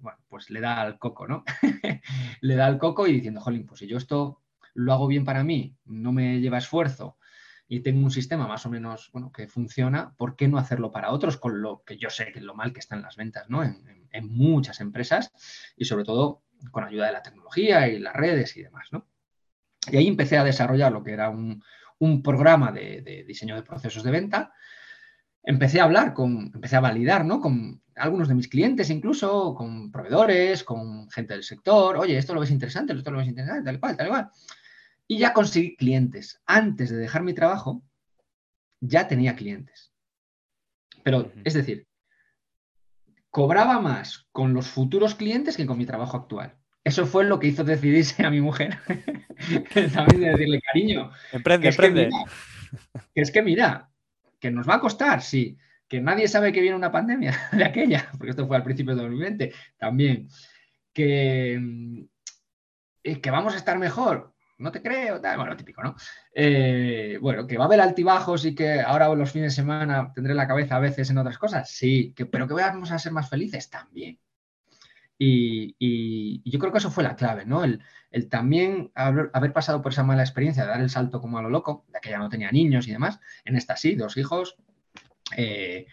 bueno, 0.00 0.18
pues 0.28 0.50
le 0.50 0.60
da 0.60 0.80
al 0.80 0.98
coco, 0.98 1.26
¿no? 1.26 1.44
le 2.40 2.54
da 2.54 2.66
al 2.66 2.78
coco 2.78 3.06
y 3.06 3.12
diciendo, 3.12 3.40
jolín, 3.40 3.66
pues 3.66 3.80
si 3.80 3.86
yo 3.86 3.96
esto 3.96 4.42
lo 4.74 4.92
hago 4.92 5.06
bien 5.06 5.24
para 5.24 5.44
mí, 5.44 5.76
no 5.84 6.12
me 6.12 6.40
lleva 6.40 6.58
esfuerzo 6.58 7.16
y 7.68 7.80
tengo 7.80 8.04
un 8.04 8.10
sistema 8.10 8.46
más 8.46 8.64
o 8.66 8.70
menos, 8.70 9.10
bueno, 9.12 9.32
que 9.32 9.48
funciona, 9.48 10.14
¿por 10.16 10.36
qué 10.36 10.46
no 10.46 10.58
hacerlo 10.58 10.92
para 10.92 11.10
otros? 11.10 11.36
Con 11.36 11.60
lo 11.62 11.82
que 11.84 11.96
yo 11.96 12.10
sé 12.10 12.30
que 12.32 12.38
es 12.38 12.44
lo 12.44 12.54
mal 12.54 12.72
que 12.72 12.80
están 12.80 13.02
las 13.02 13.16
ventas, 13.16 13.48
¿no? 13.50 13.62
En, 13.64 13.84
muchas 14.22 14.80
empresas 14.80 15.30
y 15.76 15.84
sobre 15.84 16.04
todo 16.04 16.42
con 16.70 16.84
ayuda 16.84 17.06
de 17.06 17.12
la 17.12 17.22
tecnología 17.22 17.86
y 17.86 17.98
las 17.98 18.14
redes 18.14 18.56
y 18.56 18.62
demás, 18.62 18.88
¿no? 18.90 19.06
Y 19.90 19.98
ahí 19.98 20.06
empecé 20.06 20.38
a 20.38 20.44
desarrollar 20.44 20.90
lo 20.90 21.02
que 21.02 21.12
era 21.12 21.28
un, 21.28 21.62
programa 22.22 22.72
de, 22.72 23.02
de, 23.02 23.24
diseño 23.24 23.56
de 23.56 23.62
procesos 23.62 24.02
de 24.02 24.10
venta. 24.10 24.54
Empecé 25.46 25.80
a 25.80 25.84
hablar 25.84 26.12
con, 26.12 26.50
empecé 26.52 26.76
a 26.76 26.80
validar, 26.80 27.24
¿no? 27.24 27.40
Con 27.40 27.80
algunos 27.94 28.28
de 28.28 28.34
mis 28.34 28.48
clientes 28.48 28.90
incluso, 28.90 29.54
con 29.54 29.90
proveedores, 29.90 30.64
con 30.64 31.08
gente 31.08 31.34
del 31.34 31.44
sector, 31.44 31.96
oye, 31.96 32.18
esto 32.18 32.34
lo 32.34 32.40
ves 32.40 32.50
interesante, 32.50 32.92
esto 32.92 33.10
lo 33.12 33.18
ves 33.18 33.28
interesante, 33.28 33.64
tal 33.64 33.80
cual, 33.80 33.96
tal 33.96 34.08
cual. 34.08 34.30
Y 35.06 35.18
ya 35.18 35.32
conseguí 35.32 35.76
clientes. 35.76 36.42
Antes 36.46 36.90
de 36.90 36.96
dejar 36.96 37.22
mi 37.22 37.32
trabajo, 37.32 37.82
ya 38.80 39.06
tenía 39.06 39.36
clientes. 39.36 39.92
Pero, 41.04 41.32
es 41.44 41.54
decir, 41.54 41.86
cobraba 43.30 43.80
más 43.80 44.26
con 44.32 44.52
los 44.52 44.66
futuros 44.66 45.14
clientes 45.14 45.56
que 45.56 45.66
con 45.66 45.78
mi 45.78 45.86
trabajo 45.86 46.16
actual. 46.16 46.56
Eso 46.82 47.06
fue 47.06 47.24
lo 47.24 47.38
que 47.38 47.48
hizo 47.48 47.64
decidirse 47.64 48.26
a 48.26 48.30
mi 48.30 48.40
mujer. 48.40 48.78
También 49.94 50.20
de 50.20 50.30
decirle, 50.30 50.60
cariño. 50.60 51.10
Emprende, 51.32 51.68
emprende. 51.68 52.10
que 53.14 53.20
es 53.20 53.30
que 53.30 53.42
mira, 53.42 53.90
que 54.38 54.50
nos 54.50 54.68
va 54.68 54.76
a 54.76 54.80
costar, 54.80 55.22
sí, 55.22 55.56
que 55.88 56.00
nadie 56.00 56.28
sabe 56.28 56.52
que 56.52 56.60
viene 56.60 56.76
una 56.76 56.92
pandemia 56.92 57.34
de 57.52 57.64
aquella, 57.64 58.08
porque 58.12 58.30
esto 58.30 58.46
fue 58.46 58.56
al 58.56 58.64
principio 58.64 58.94
de 58.94 59.02
2020 59.02 59.52
también, 59.76 60.28
que, 60.92 61.58
mm, 61.60 62.02
que 63.20 63.30
vamos 63.30 63.54
a 63.54 63.58
estar 63.58 63.78
mejor, 63.78 64.34
no 64.58 64.72
te 64.72 64.82
creo, 64.82 65.20
bueno, 65.20 65.46
lo 65.46 65.56
típico, 65.56 65.82
¿no? 65.82 65.94
Eh, 66.32 67.18
bueno, 67.20 67.46
que 67.46 67.58
va 67.58 67.64
a 67.64 67.66
haber 67.66 67.80
altibajos 67.80 68.44
y 68.46 68.54
que 68.54 68.80
ahora 68.80 69.14
los 69.14 69.30
fines 69.30 69.52
de 69.52 69.62
semana 69.62 70.12
tendré 70.14 70.34
la 70.34 70.48
cabeza 70.48 70.76
a 70.76 70.80
veces 70.80 71.10
en 71.10 71.18
otras 71.18 71.38
cosas, 71.38 71.70
sí, 71.70 72.12
que, 72.16 72.26
pero 72.26 72.48
que 72.48 72.54
vamos 72.54 72.90
a 72.90 72.98
ser 72.98 73.12
más 73.12 73.28
felices 73.28 73.68
también. 73.68 74.18
Y, 75.18 76.42
yo 76.50 76.58
creo 76.58 76.72
que 76.72 76.78
eso 76.78 76.90
fue 76.90 77.04
la 77.04 77.16
clave, 77.16 77.46
¿no? 77.46 77.64
El, 77.64 77.80
también 78.28 78.90
haber, 78.94 79.52
pasado 79.52 79.82
por 79.82 79.92
esa 79.92 80.02
mala 80.02 80.22
experiencia 80.22 80.64
de 80.64 80.70
dar 80.70 80.80
el 80.80 80.90
salto 80.90 81.20
como 81.20 81.38
a 81.38 81.42
lo 81.42 81.50
loco, 81.50 81.84
de 81.92 82.00
que 82.00 82.10
ya 82.10 82.18
no 82.18 82.28
tenía 82.28 82.50
niños 82.50 82.88
y 82.88 82.92
demás, 82.92 83.20
en 83.44 83.56
esta 83.56 83.76
sí, 83.76 83.94
dos 83.94 84.16
hijos, 84.16 84.56
eh, 85.36 85.86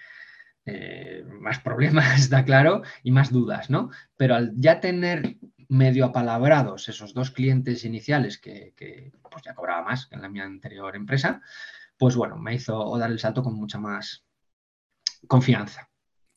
eh, 0.65 1.25
más 1.39 1.59
problemas, 1.59 2.05
está 2.19 2.45
claro, 2.45 2.83
y 3.03 3.11
más 3.11 3.31
dudas, 3.31 3.69
¿no? 3.69 3.89
Pero 4.17 4.35
al 4.35 4.53
ya 4.55 4.79
tener 4.79 5.37
medio 5.69 6.05
apalabrados 6.05 6.87
esos 6.87 7.13
dos 7.13 7.31
clientes 7.31 7.83
iniciales 7.83 8.37
que, 8.37 9.11
pues 9.29 9.43
ya 9.43 9.55
cobraba 9.55 9.83
más 9.83 10.05
que 10.05 10.15
en 10.15 10.21
la 10.21 10.29
mi 10.29 10.39
anterior 10.39 10.95
empresa, 10.95 11.41
pues 11.97 12.15
bueno, 12.15 12.37
me 12.37 12.55
hizo 12.55 12.97
dar 12.97 13.11
el 13.11 13.19
salto 13.19 13.43
con 13.43 13.55
mucha 13.55 13.79
más 13.79 14.25
confianza. 15.27 15.89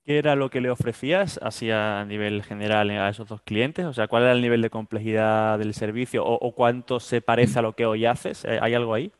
¿Qué 0.06 0.18
era 0.18 0.36
lo 0.36 0.50
que 0.50 0.60
le 0.60 0.70
ofrecías 0.70 1.40
así 1.42 1.68
a 1.72 2.04
nivel 2.04 2.44
general 2.44 2.90
a 2.90 3.08
esos 3.08 3.26
dos 3.26 3.42
clientes? 3.42 3.84
O 3.86 3.92
sea, 3.92 4.06
¿cuál 4.06 4.22
era 4.22 4.32
el 4.32 4.40
nivel 4.40 4.62
de 4.62 4.70
complejidad 4.70 5.58
del 5.58 5.74
servicio 5.74 6.24
o, 6.24 6.54
cuánto 6.54 7.00
se 7.00 7.20
parece 7.20 7.58
a 7.58 7.62
lo 7.62 7.74
que 7.74 7.86
hoy 7.86 8.06
haces? 8.06 8.44
Eh, 8.44 8.60
¿Hay 8.62 8.74
algo 8.74 8.94
ahí? 8.94 9.10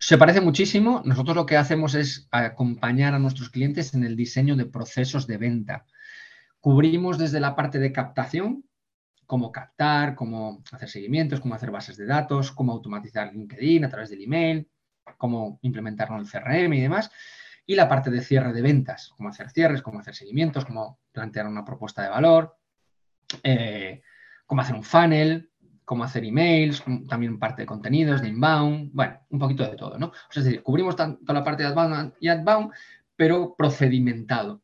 Se 0.00 0.18
parece 0.18 0.40
muchísimo. 0.40 1.00
Nosotros 1.04 1.36
lo 1.36 1.46
que 1.46 1.56
hacemos 1.56 1.94
es 1.94 2.26
acompañar 2.32 3.14
a 3.14 3.20
nuestros 3.20 3.50
clientes 3.50 3.94
en 3.94 4.02
el 4.02 4.16
diseño 4.16 4.56
de 4.56 4.66
procesos 4.66 5.28
de 5.28 5.36
venta. 5.36 5.86
Cubrimos 6.58 7.18
desde 7.18 7.38
la 7.38 7.54
parte 7.54 7.78
de 7.78 7.92
captación, 7.92 8.64
cómo 9.26 9.52
captar, 9.52 10.16
cómo 10.16 10.64
hacer 10.72 10.88
seguimientos, 10.88 11.38
cómo 11.38 11.54
hacer 11.54 11.70
bases 11.70 11.96
de 11.96 12.06
datos, 12.06 12.50
cómo 12.50 12.72
automatizar 12.72 13.32
LinkedIn 13.32 13.84
a 13.84 13.88
través 13.88 14.10
del 14.10 14.24
email, 14.24 14.68
cómo 15.18 15.60
implementarlo 15.62 16.16
en 16.16 16.22
el 16.22 16.28
CRM 16.28 16.72
y 16.72 16.80
demás 16.80 17.12
y 17.66 17.74
la 17.74 17.88
parte 17.88 18.10
de 18.10 18.20
cierre 18.20 18.52
de 18.52 18.62
ventas, 18.62 19.12
cómo 19.16 19.28
hacer 19.28 19.50
cierres, 19.50 19.82
cómo 19.82 19.98
hacer 19.98 20.14
seguimientos, 20.14 20.64
cómo 20.64 21.00
plantear 21.12 21.46
una 21.46 21.64
propuesta 21.64 22.02
de 22.02 22.08
valor, 22.08 22.56
eh, 23.42 24.02
cómo 24.46 24.62
hacer 24.62 24.76
un 24.76 24.84
funnel, 24.84 25.50
cómo 25.84 26.04
hacer 26.04 26.24
emails, 26.24 26.84
también 27.08 27.38
parte 27.38 27.62
de 27.62 27.66
contenidos, 27.66 28.22
de 28.22 28.28
inbound, 28.28 28.90
bueno, 28.92 29.20
un 29.30 29.38
poquito 29.38 29.64
de 29.64 29.76
todo, 29.76 29.98
¿no? 29.98 30.12
es 30.34 30.44
decir, 30.44 30.62
cubrimos 30.62 30.96
tanto 30.96 31.32
la 31.32 31.44
parte 31.44 31.64
de 31.64 31.68
outbound 31.68 32.14
y 32.20 32.28
outbound, 32.28 32.72
pero 33.16 33.54
procedimentado, 33.56 34.62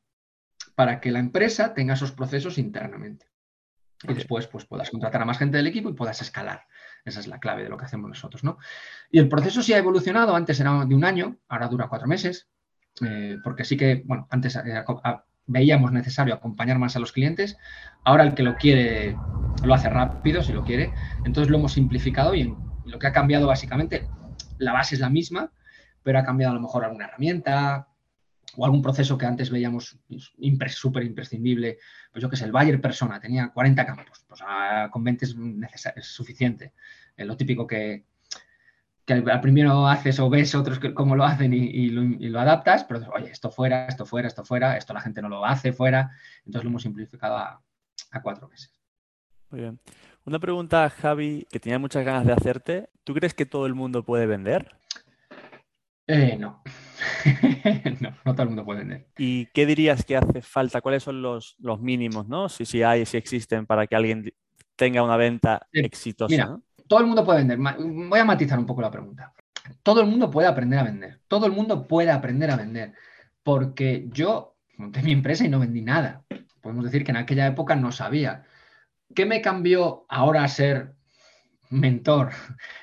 para 0.75 1.01
que 1.01 1.11
la 1.11 1.19
empresa 1.19 1.75
tenga 1.75 1.95
esos 1.95 2.13
procesos 2.13 2.59
internamente. 2.59 3.27
Y 4.05 4.15
después, 4.15 4.49
pues 4.49 4.65
puedas 4.65 4.91
contratar 4.91 5.23
a 5.23 5.25
más 5.25 5.39
gente 5.39 5.57
del 5.57 5.69
equipo 5.69 5.89
y 5.89 5.95
puedas 5.95 6.21
escalar. 6.21 6.67
Esa 7.05 7.21
es 7.21 7.29
la 7.29 7.39
clave 7.39 7.63
de 7.63 7.69
lo 7.69 7.77
que 7.77 7.85
hacemos 7.85 8.09
nosotros, 8.09 8.43
¿no? 8.43 8.59
Y 9.11 9.21
el 9.21 9.29
proceso 9.29 9.63
sí 9.63 9.73
ha 9.73 9.79
evolucionado. 9.79 10.35
Antes 10.35 10.59
era 10.59 10.85
de 10.85 10.95
un 10.95 11.05
año, 11.05 11.39
ahora 11.49 11.69
dura 11.69 11.89
cuatro 11.89 12.09
meses. 12.09 12.49
Eh, 13.01 13.39
porque 13.43 13.65
sí 13.65 13.77
que, 13.77 14.03
bueno, 14.05 14.27
antes 14.31 14.57
eh, 14.57 14.85
veíamos 15.47 15.93
necesario 15.93 16.35
acompañar 16.35 16.79
más 16.79 16.95
a 16.97 17.01
los 17.01 17.13
clientes, 17.13 17.57
ahora 18.05 18.25
el 18.25 18.35
que 18.35 18.43
lo 18.43 18.57
quiere 18.57 19.17
lo 19.65 19.75
hace 19.75 19.89
rápido, 19.89 20.43
si 20.43 20.53
lo 20.53 20.65
quiere, 20.65 20.93
entonces 21.25 21.51
lo 21.51 21.59
hemos 21.59 21.73
simplificado 21.73 22.35
y 22.35 22.55
lo 22.85 22.99
que 22.99 23.07
ha 23.07 23.13
cambiado 23.13 23.47
básicamente, 23.47 24.09
la 24.59 24.73
base 24.73 24.95
es 24.95 25.01
la 25.01 25.11
misma, 25.11 25.53
pero 26.03 26.19
ha 26.19 26.25
cambiado 26.25 26.53
a 26.53 26.55
lo 26.55 26.61
mejor 26.61 26.85
alguna 26.85 27.07
herramienta 27.07 27.89
o 28.57 28.65
algún 28.65 28.83
proceso 28.83 29.17
que 29.17 29.27
antes 29.27 29.51
veíamos 29.51 29.99
súper 30.69 31.05
imprescindible, 31.05 31.79
pues 32.13 32.23
yo 32.23 32.29
que 32.29 32.37
sé, 32.37 32.45
el 32.45 32.53
Bayer 32.53 32.81
Persona 32.81 33.19
tenía 33.21 33.49
40 33.49 33.87
campos, 33.87 34.25
pues 34.29 34.43
con 34.91 35.05
20 35.05 35.25
es, 35.25 35.37
es 35.97 36.07
suficiente. 36.07 36.73
Eh, 37.17 37.25
lo 37.25 37.37
típico 37.37 37.67
que, 37.67 38.05
que 39.05 39.15
al 39.15 39.41
primero 39.41 39.87
haces 39.87 40.21
o 40.21 40.31
ves 40.31 40.55
otros 40.55 40.79
que, 40.79 40.95
cómo 40.95 41.17
lo 41.17 41.25
hacen 41.25 41.53
y, 41.53 41.89
lo, 41.89 42.41
adaptas, 42.41 42.85
pero 42.85 43.01
oye, 43.15 43.31
esto 43.31 43.51
fuera, 43.51 43.87
esto 43.87 44.07
fuera, 44.07 44.29
esto 44.29 44.45
fuera, 44.45 44.77
esto 44.77 44.95
la 44.95 45.01
gente 45.01 45.23
no 45.23 45.29
lo 45.29 45.45
hace 45.45 45.73
fuera, 45.73 46.13
entonces 46.45 46.65
lo 46.65 46.71
hemos 46.71 46.83
simplificado 46.83 47.37
a, 47.37 47.63
cuatro 48.23 48.49
meses. 48.49 48.73
Muy 49.51 49.63
bien. 49.63 49.81
Una 50.25 50.39
pregunta, 50.39 50.89
Javi, 50.89 51.47
que 51.51 51.59
tenía 51.59 51.79
muchas 51.79 52.05
ganas 52.05 52.27
de 52.27 52.33
hacerte. 52.33 52.91
¿Tú 53.05 53.15
crees 53.15 53.35
que 53.35 53.47
todo 53.47 53.67
el 53.67 53.75
mundo 53.75 54.05
puede 54.05 54.27
vender? 54.27 54.71
Eh, 56.07 56.37
no. 56.39 56.63
no, 58.01 58.17
no 58.25 58.35
todo 58.35 58.43
el 58.43 58.49
mundo 58.49 58.65
puede 58.65 58.81
vender. 58.81 59.09
¿Y 59.19 59.47
qué 59.47 59.67
dirías 59.67 60.05
que 60.05 60.17
hace 60.17 60.43
falta? 60.43 60.81
¿Cuáles 60.81 61.03
son 61.03 61.23
los, 61.23 61.57
mínimos, 61.81 62.29
no? 62.29 62.49
Si, 62.49 62.65
si 62.65 62.83
hay, 62.83 63.05
si 63.05 63.17
existen, 63.17 63.67
para 63.67 63.87
que 63.87 63.97
alguien 63.97 64.33
tenga 64.77 65.03
una 65.03 65.17
venta 65.17 65.67
exitosa 65.73 66.61
todo 66.93 67.01
el 67.01 67.07
mundo 67.07 67.25
puede 67.25 67.39
vender. 67.39 67.59
Voy 67.59 68.21
a 68.21 68.25
matizar 68.27 68.59
un 68.59 68.67
poco 68.67 68.83
la 68.83 68.91
pregunta. 68.91 69.33
Todo 69.83 70.03
el 70.03 70.07
mundo 70.09 70.31
puede 70.31 70.47
aprender 70.47 70.79
a 70.79 70.83
vender. 70.83 71.21
Todo 71.27 71.47
el 71.47 71.53
mundo 71.53 71.89
puede 71.89 72.11
aprender 72.11 72.51
a 72.51 72.57
vender. 72.57 72.93
Porque 73.43 74.11
yo 74.11 74.59
monté 74.77 75.03
mi 75.03 75.13
empresa 75.13 75.43
y 75.43 75.49
no 75.49 75.59
vendí 75.59 75.81
nada. 75.81 76.23
Podemos 76.61 76.85
decir 76.85 77.03
que 77.03 77.13
en 77.13 77.17
aquella 77.17 77.47
época 77.47 77.77
no 77.77 77.93
sabía. 77.93 78.45
¿Qué 79.15 79.25
me 79.25 79.41
cambió 79.41 80.05
ahora 80.07 80.45
a 80.45 80.49
ser 80.49 80.93
mentor 81.71 82.33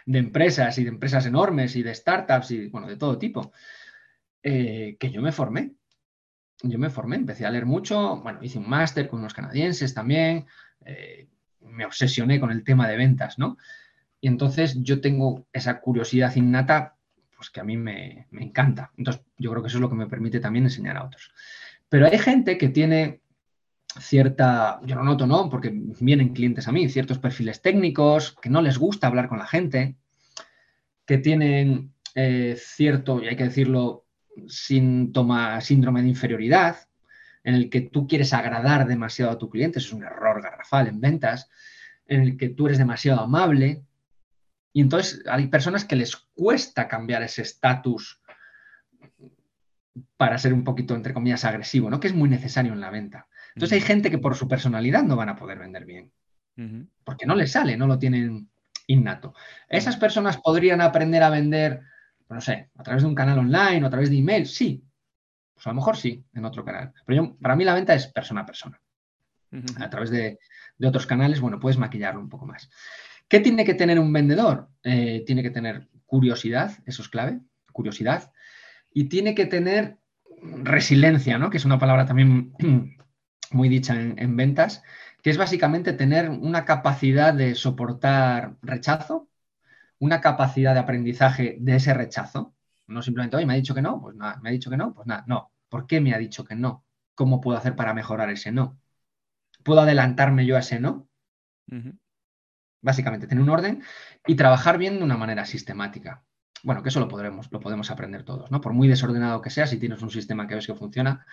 de 0.08 0.18
empresas 0.18 0.80
y 0.80 0.86
de 0.86 0.90
empresas 0.90 1.28
enormes 1.28 1.76
y 1.76 1.84
de 1.84 1.94
startups 1.94 2.50
y 2.50 2.68
bueno, 2.70 2.88
de 2.88 2.98
todo 2.98 3.20
tipo? 3.20 3.52
Eh, 4.42 4.98
que 5.00 5.12
yo 5.12 5.22
me 5.22 5.32
formé. 5.32 5.74
Yo 6.64 6.80
me 6.80 6.90
formé, 6.90 7.18
empecé 7.18 7.46
a 7.46 7.52
leer 7.52 7.68
mucho, 7.68 8.18
bueno, 8.22 8.40
hice 8.42 8.58
un 8.58 8.68
máster 8.68 9.08
con 9.08 9.20
unos 9.20 9.36
canadienses 9.36 9.94
también, 9.94 10.48
eh, 10.84 11.30
me 11.62 11.86
obsesioné 11.86 12.40
con 12.40 12.50
el 12.50 12.64
tema 12.64 12.88
de 12.88 12.98
ventas, 12.98 13.38
¿no? 13.38 13.56
Y 14.22 14.28
entonces 14.28 14.82
yo 14.82 15.02
tengo 15.02 15.46
esa 15.54 15.80
curiosidad 15.80 16.36
innata, 16.36 16.96
pues 17.36 17.50
que 17.50 17.62
a 17.62 17.64
mí 17.64 17.78
me, 17.78 18.28
encanta. 18.32 18.92
Entonces 18.98 19.24
yo 19.38 19.52
creo 19.52 19.64
que 19.64 19.68
eso 19.68 19.78
es 19.78 19.82
lo 19.82 19.90
que 19.90 19.96
me 19.96 20.08
permite 20.08 20.40
también 20.40 20.66
enseñar 20.66 20.98
a 20.98 21.06
otros. 21.06 21.32
Pero 21.88 22.06
hay 22.06 22.18
gente 22.20 22.58
que 22.58 22.70
tiene 22.70 23.22
cierta, 24.00 24.80
yo 24.84 24.96
lo 24.96 25.04
noto, 25.04 25.26
¿no? 25.26 25.50
Porque 25.50 25.72
vienen 26.00 26.34
clientes 26.34 26.68
a 26.68 26.72
mí, 26.72 26.90
ciertos 26.90 27.18
perfiles 27.18 27.62
técnicos, 27.62 28.36
que 28.42 28.50
no 28.50 28.62
les 28.62 28.78
gusta 28.78 29.08
hablar 29.08 29.30
con 29.30 29.40
la 29.40 29.48
gente, 29.48 29.96
que 31.06 31.18
tienen 31.18 31.94
eh, 32.14 32.56
cierto, 32.58 33.22
y 33.22 33.28
hay 33.28 33.36
que 33.36 33.46
decirlo, 33.46 34.06
síntoma, 34.48 35.60
síndrome 35.62 36.02
de 36.02 36.10
inferioridad, 36.10 36.78
en 37.44 37.56
el 37.56 37.70
que 37.70 37.82
tú 37.82 38.08
quieres 38.08 38.34
agradar 38.34 38.88
demasiado 38.88 39.32
a 39.32 39.38
tu 39.38 39.50
cliente, 39.50 39.80
eso 39.80 39.90
es 39.90 39.94
un 39.94 40.04
error 40.04 40.42
garrafal 40.42 40.88
en 40.88 41.02
ventas, 41.02 41.50
en 42.06 42.22
el 42.22 42.38
que 42.38 42.50
tú 42.50 42.68
eres 42.68 42.78
demasiado 42.78 43.22
amable, 43.22 43.84
y 44.74 44.82
entonces 44.82 45.24
hay 45.28 45.48
personas 45.48 45.86
que 45.86 45.96
les 45.96 46.16
cuesta 46.16 46.88
cambiar 46.88 47.24
ese 47.24 47.42
estatus 47.42 48.22
para 50.18 50.38
ser 50.38 50.54
un 50.54 50.64
poquito, 50.64 50.96
entre 50.96 51.14
comillas, 51.14 51.46
agresivo, 51.46 51.90
¿no? 51.90 52.00
Que 52.00 52.08
es 52.08 52.14
muy 52.14 52.30
necesario 52.30 52.74
en 52.74 52.82
la 52.82 52.90
venta. 52.90 53.28
Entonces 53.56 53.76
hay 53.78 53.82
gente 53.82 54.12
que 54.12 54.20
por 54.20 54.36
su 54.36 54.48
personalidad 54.48 55.04
no 55.04 55.16
van 55.16 55.30
a 55.30 55.36
poder 55.36 55.60
vender 55.60 55.86
bien. 55.86 56.12
Porque 57.06 57.26
no 57.26 57.36
les 57.36 57.54
sale, 57.54 57.78
no 57.78 57.88
lo 57.88 57.98
tienen 57.98 58.50
innato. 58.88 59.34
¿Esas 59.70 59.96
personas 59.96 60.38
podrían 60.38 60.82
aprender 60.82 61.24
a 61.24 61.30
vender, 61.30 61.82
no 62.28 62.42
sé, 62.42 62.70
a 62.76 62.84
través 62.84 63.04
de 63.04 63.08
un 63.08 63.16
canal 63.16 63.40
online 63.40 63.82
o 63.84 63.88
a 63.88 63.90
través 63.90 64.10
de 64.10 64.18
email? 64.18 64.46
Sí. 64.46 64.84
Pues 65.54 65.66
a 65.68 65.70
lo 65.70 65.76
mejor 65.76 65.96
sí, 65.96 66.22
en 66.34 66.44
otro 66.44 66.66
canal. 66.66 66.92
Pero 67.06 67.38
para 67.42 67.56
mí 67.56 67.64
la 67.64 67.74
venta 67.74 67.94
es 67.94 68.08
persona 68.08 68.42
a 68.42 68.46
persona. 68.46 68.82
A 69.80 69.90
través 69.90 70.10
de, 70.10 70.38
de, 70.78 70.88
otros 70.88 71.08
canales, 71.08 71.40
bueno, 71.40 71.60
puedes 71.60 71.78
maquillarlo 71.78 72.20
un 72.20 72.30
poco 72.30 72.46
más. 72.46 72.70
¿Qué 73.30 73.40
tiene 73.40 73.64
que 73.64 73.76
tener 73.76 74.00
un 74.00 74.12
vendedor? 74.12 74.70
Eh, 74.84 75.24
tiene 75.26 75.44
que 75.44 75.52
tener 75.52 75.88
curiosidad, 76.08 76.72
eso 76.86 77.04
es 77.04 77.10
clave, 77.10 77.40
curiosidad, 77.72 78.34
y 78.92 79.06
tiene 79.06 79.36
que 79.36 79.46
tener 79.46 80.00
resiliencia, 80.42 81.38
¿no? 81.38 81.50
que 81.50 81.58
es 81.58 81.66
una 81.66 81.78
palabra 81.78 82.08
también 82.08 82.54
muy 83.52 83.70
dicha 83.70 83.94
en, 83.94 84.36
ventas, 84.36 84.84
que 85.22 85.30
es 85.30 85.38
básicamente 85.38 85.94
tener 85.94 86.30
una 86.30 86.66
capacidad 86.66 87.34
de 87.34 87.54
soportar 87.54 88.56
rechazo, 88.64 89.30
una 90.00 90.22
capacidad 90.22 90.74
de 90.74 90.80
aprendizaje 90.80 91.58
de 91.60 91.76
ese 91.76 91.94
rechazo. 91.94 92.56
No 92.88 93.04
simplemente, 93.04 93.36
oye, 93.36 93.46
me 93.46 93.54
ha 93.54 93.58
dicho 93.58 93.76
que 93.76 93.82
no, 93.84 94.02
pues 94.02 94.16
nada, 94.16 94.40
me 94.42 94.50
ha 94.50 94.52
dicho 94.52 94.72
que 94.72 94.78
no, 94.78 94.94
pues 94.94 95.06
nada, 95.06 95.24
no. 95.28 95.52
¿Por 95.68 95.86
qué 95.86 96.02
me 96.02 96.14
ha 96.16 96.18
dicho 96.18 96.44
que 96.46 96.56
no? 96.56 96.86
¿Cómo 97.14 97.42
puedo 97.42 97.58
hacer 97.58 97.76
para 97.76 97.94
mejorar 97.94 98.32
ese 98.32 98.52
no? 98.52 98.80
¿Puedo 99.64 99.82
adelantarme 99.82 100.46
yo 100.48 100.56
a 100.56 100.60
ese 100.62 100.80
no? 100.80 101.08
Básicamente, 102.82 103.28
tener 103.28 103.44
un 103.44 103.50
orden 103.50 103.84
y 104.26 104.36
trabajar 104.36 104.78
bien 104.78 104.98
de 105.00 105.04
una 105.04 105.18
manera 105.18 105.46
sistemática. 105.46 106.24
Bueno, 106.64 106.84
que 106.84 106.90
eso 106.90 107.00
lo 107.00 107.08
podremos, 107.08 107.52
lo 107.52 107.60
podemos 107.60 107.92
aprender 107.92 108.24
todos, 108.24 108.52
¿no? 108.52 108.62
Por 108.62 108.74
muy 108.74 108.88
desordenado 108.88 109.42
que 109.42 109.50
sea, 109.50 109.68
si 109.68 109.78
tienes 109.78 110.02
un 110.02 110.12
sistema 110.12 110.48
que 110.48 110.56
ves 110.56 110.68
que 110.68 110.76
funciona, 110.76 111.26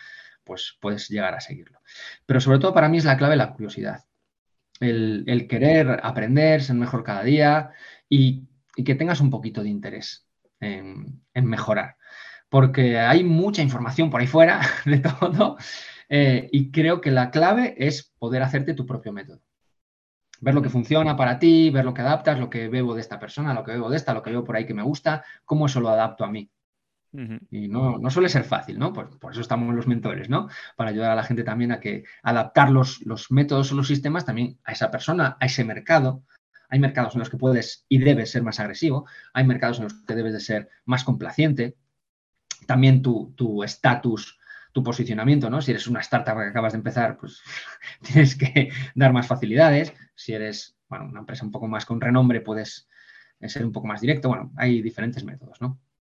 pues 0.44 0.76
puedes 0.80 1.09
llegar 1.09 1.35
a 1.35 1.40
seguirlo. 1.40 1.80
Pero 2.24 2.40
sobre 2.40 2.59
todo 2.59 2.72
para 2.72 2.88
mí 2.88 2.98
es 2.98 3.04
la 3.04 3.16
clave 3.16 3.37
la 3.37 3.52
curiosidad. 3.52 4.04
El, 4.80 5.46
querer 5.48 6.00
aprender, 6.02 6.62
ser 6.62 6.76
mejor 6.76 7.02
cada 7.02 7.22
día 7.22 7.70
y, 8.09 8.46
que 8.85 8.94
tengas 8.94 9.20
un 9.20 9.30
poquito 9.30 9.62
de 9.62 9.70
interés 9.70 10.28
en, 10.61 11.22
mejorar. 11.35 11.96
Porque 12.48 12.98
hay 12.98 13.24
mucha 13.24 13.62
información 13.62 14.11
por 14.11 14.20
ahí 14.20 14.26
fuera 14.26 14.61
de 14.85 14.98
todo 14.98 15.56
eh, 16.09 16.48
y 16.52 16.70
creo 16.70 17.00
que 17.00 17.11
la 17.11 17.30
clave 17.30 17.74
es 17.78 18.14
poder 18.18 18.42
hacerte 18.42 18.74
tu 18.74 18.87
propio 18.87 19.12
método 19.12 19.40
ver 20.40 20.55
lo 20.55 20.62
que 20.62 20.70
funciona 20.70 21.16
para 21.16 21.38
ti, 21.38 21.70
ver 21.70 21.85
lo 21.85 21.94
que 21.94 22.03
adaptas, 22.03 22.38
lo 22.38 22.51
que 22.51 22.68
bebo 22.68 22.94
de 22.94 23.01
esta 23.01 23.18
persona, 23.18 23.55
lo 23.55 23.64
que 23.64 23.72
bebo 23.72 23.90
de 23.90 23.96
esta, 23.96 24.14
lo 24.14 24.22
que 24.22 24.31
veo 24.31 24.44
por 24.44 24.57
ahí 24.57 24.66
que 24.66 24.75
me 24.75 24.83
gusta, 24.83 25.25
cómo 25.44 25.66
eso 25.66 25.81
lo 25.81 25.88
adapto 25.88 26.25
a 26.25 26.31
mí. 26.31 26.51
Y 27.51 27.68
no, 27.68 27.96
no, 27.96 28.11
suele 28.11 28.29
ser 28.29 28.44
fácil, 28.44 28.79
¿no? 28.79 28.92
Por, 28.92 29.18
por, 29.18 29.33
eso 29.33 29.40
estamos 29.40 29.75
los 29.75 29.87
mentores, 29.87 30.29
¿no? 30.29 30.49
Para 30.77 30.90
ayudar 30.90 31.12
a 31.12 31.14
la 31.14 31.22
gente 31.22 31.44
también 31.44 31.72
a 31.72 31.81
que 31.81 32.05
adaptar 32.22 32.70
los, 32.70 33.01
los 33.07 33.31
métodos 33.31 33.72
o 33.72 33.75
los 33.75 33.87
sistemas 33.87 34.27
también 34.27 34.59
a 34.64 34.72
esa 34.72 34.90
persona, 34.90 35.38
a 35.40 35.46
ese 35.46 35.64
mercado. 35.64 36.25
Hay 36.68 36.79
mercados 36.79 37.14
en 37.14 37.20
los 37.20 37.31
que 37.31 37.38
puedes 37.38 37.87
y 37.88 37.99
debes 37.99 38.33
ser 38.33 38.42
más 38.42 38.61
agresivo, 38.61 39.07
hay 39.33 39.46
mercados 39.46 39.79
en 39.79 39.85
los 39.85 39.94
que 39.94 40.14
debes 40.14 40.35
de 40.35 40.40
ser 40.40 40.68
más 40.85 41.05
complaciente. 41.05 41.77
También 42.66 43.01
tu 43.01 43.62
estatus, 43.62 44.36
tu, 44.36 44.36
tu 44.77 44.83
posicionamiento, 44.83 45.49
¿no? 45.49 45.62
Si 45.62 45.71
eres 45.71 45.87
una 45.87 46.01
startup 46.01 46.37
que 46.37 46.49
acabas 46.51 46.75
de 46.75 46.77
empezar, 46.77 47.17
pues 47.17 47.41
tienes 48.03 48.37
que 48.37 48.69
dar 48.95 49.11
más 49.11 49.27
facilidades. 49.27 49.95
Si 50.15 50.35
eres 50.35 50.77
una 50.91 51.21
empresa 51.21 51.47
un 51.47 51.51
poco 51.51 51.67
más 51.67 51.87
con 51.87 51.99
renombre, 51.99 52.43
puedes 52.43 52.87
ser 53.41 53.65
un 53.65 53.73
poco 53.73 53.87
más 53.87 54.03
directo. 54.03 54.29
Bueno, 54.29 54.53
hay 54.55 54.83
diferentes 54.83 55.25
métodos, 55.25 55.62
¿no? 55.62 55.81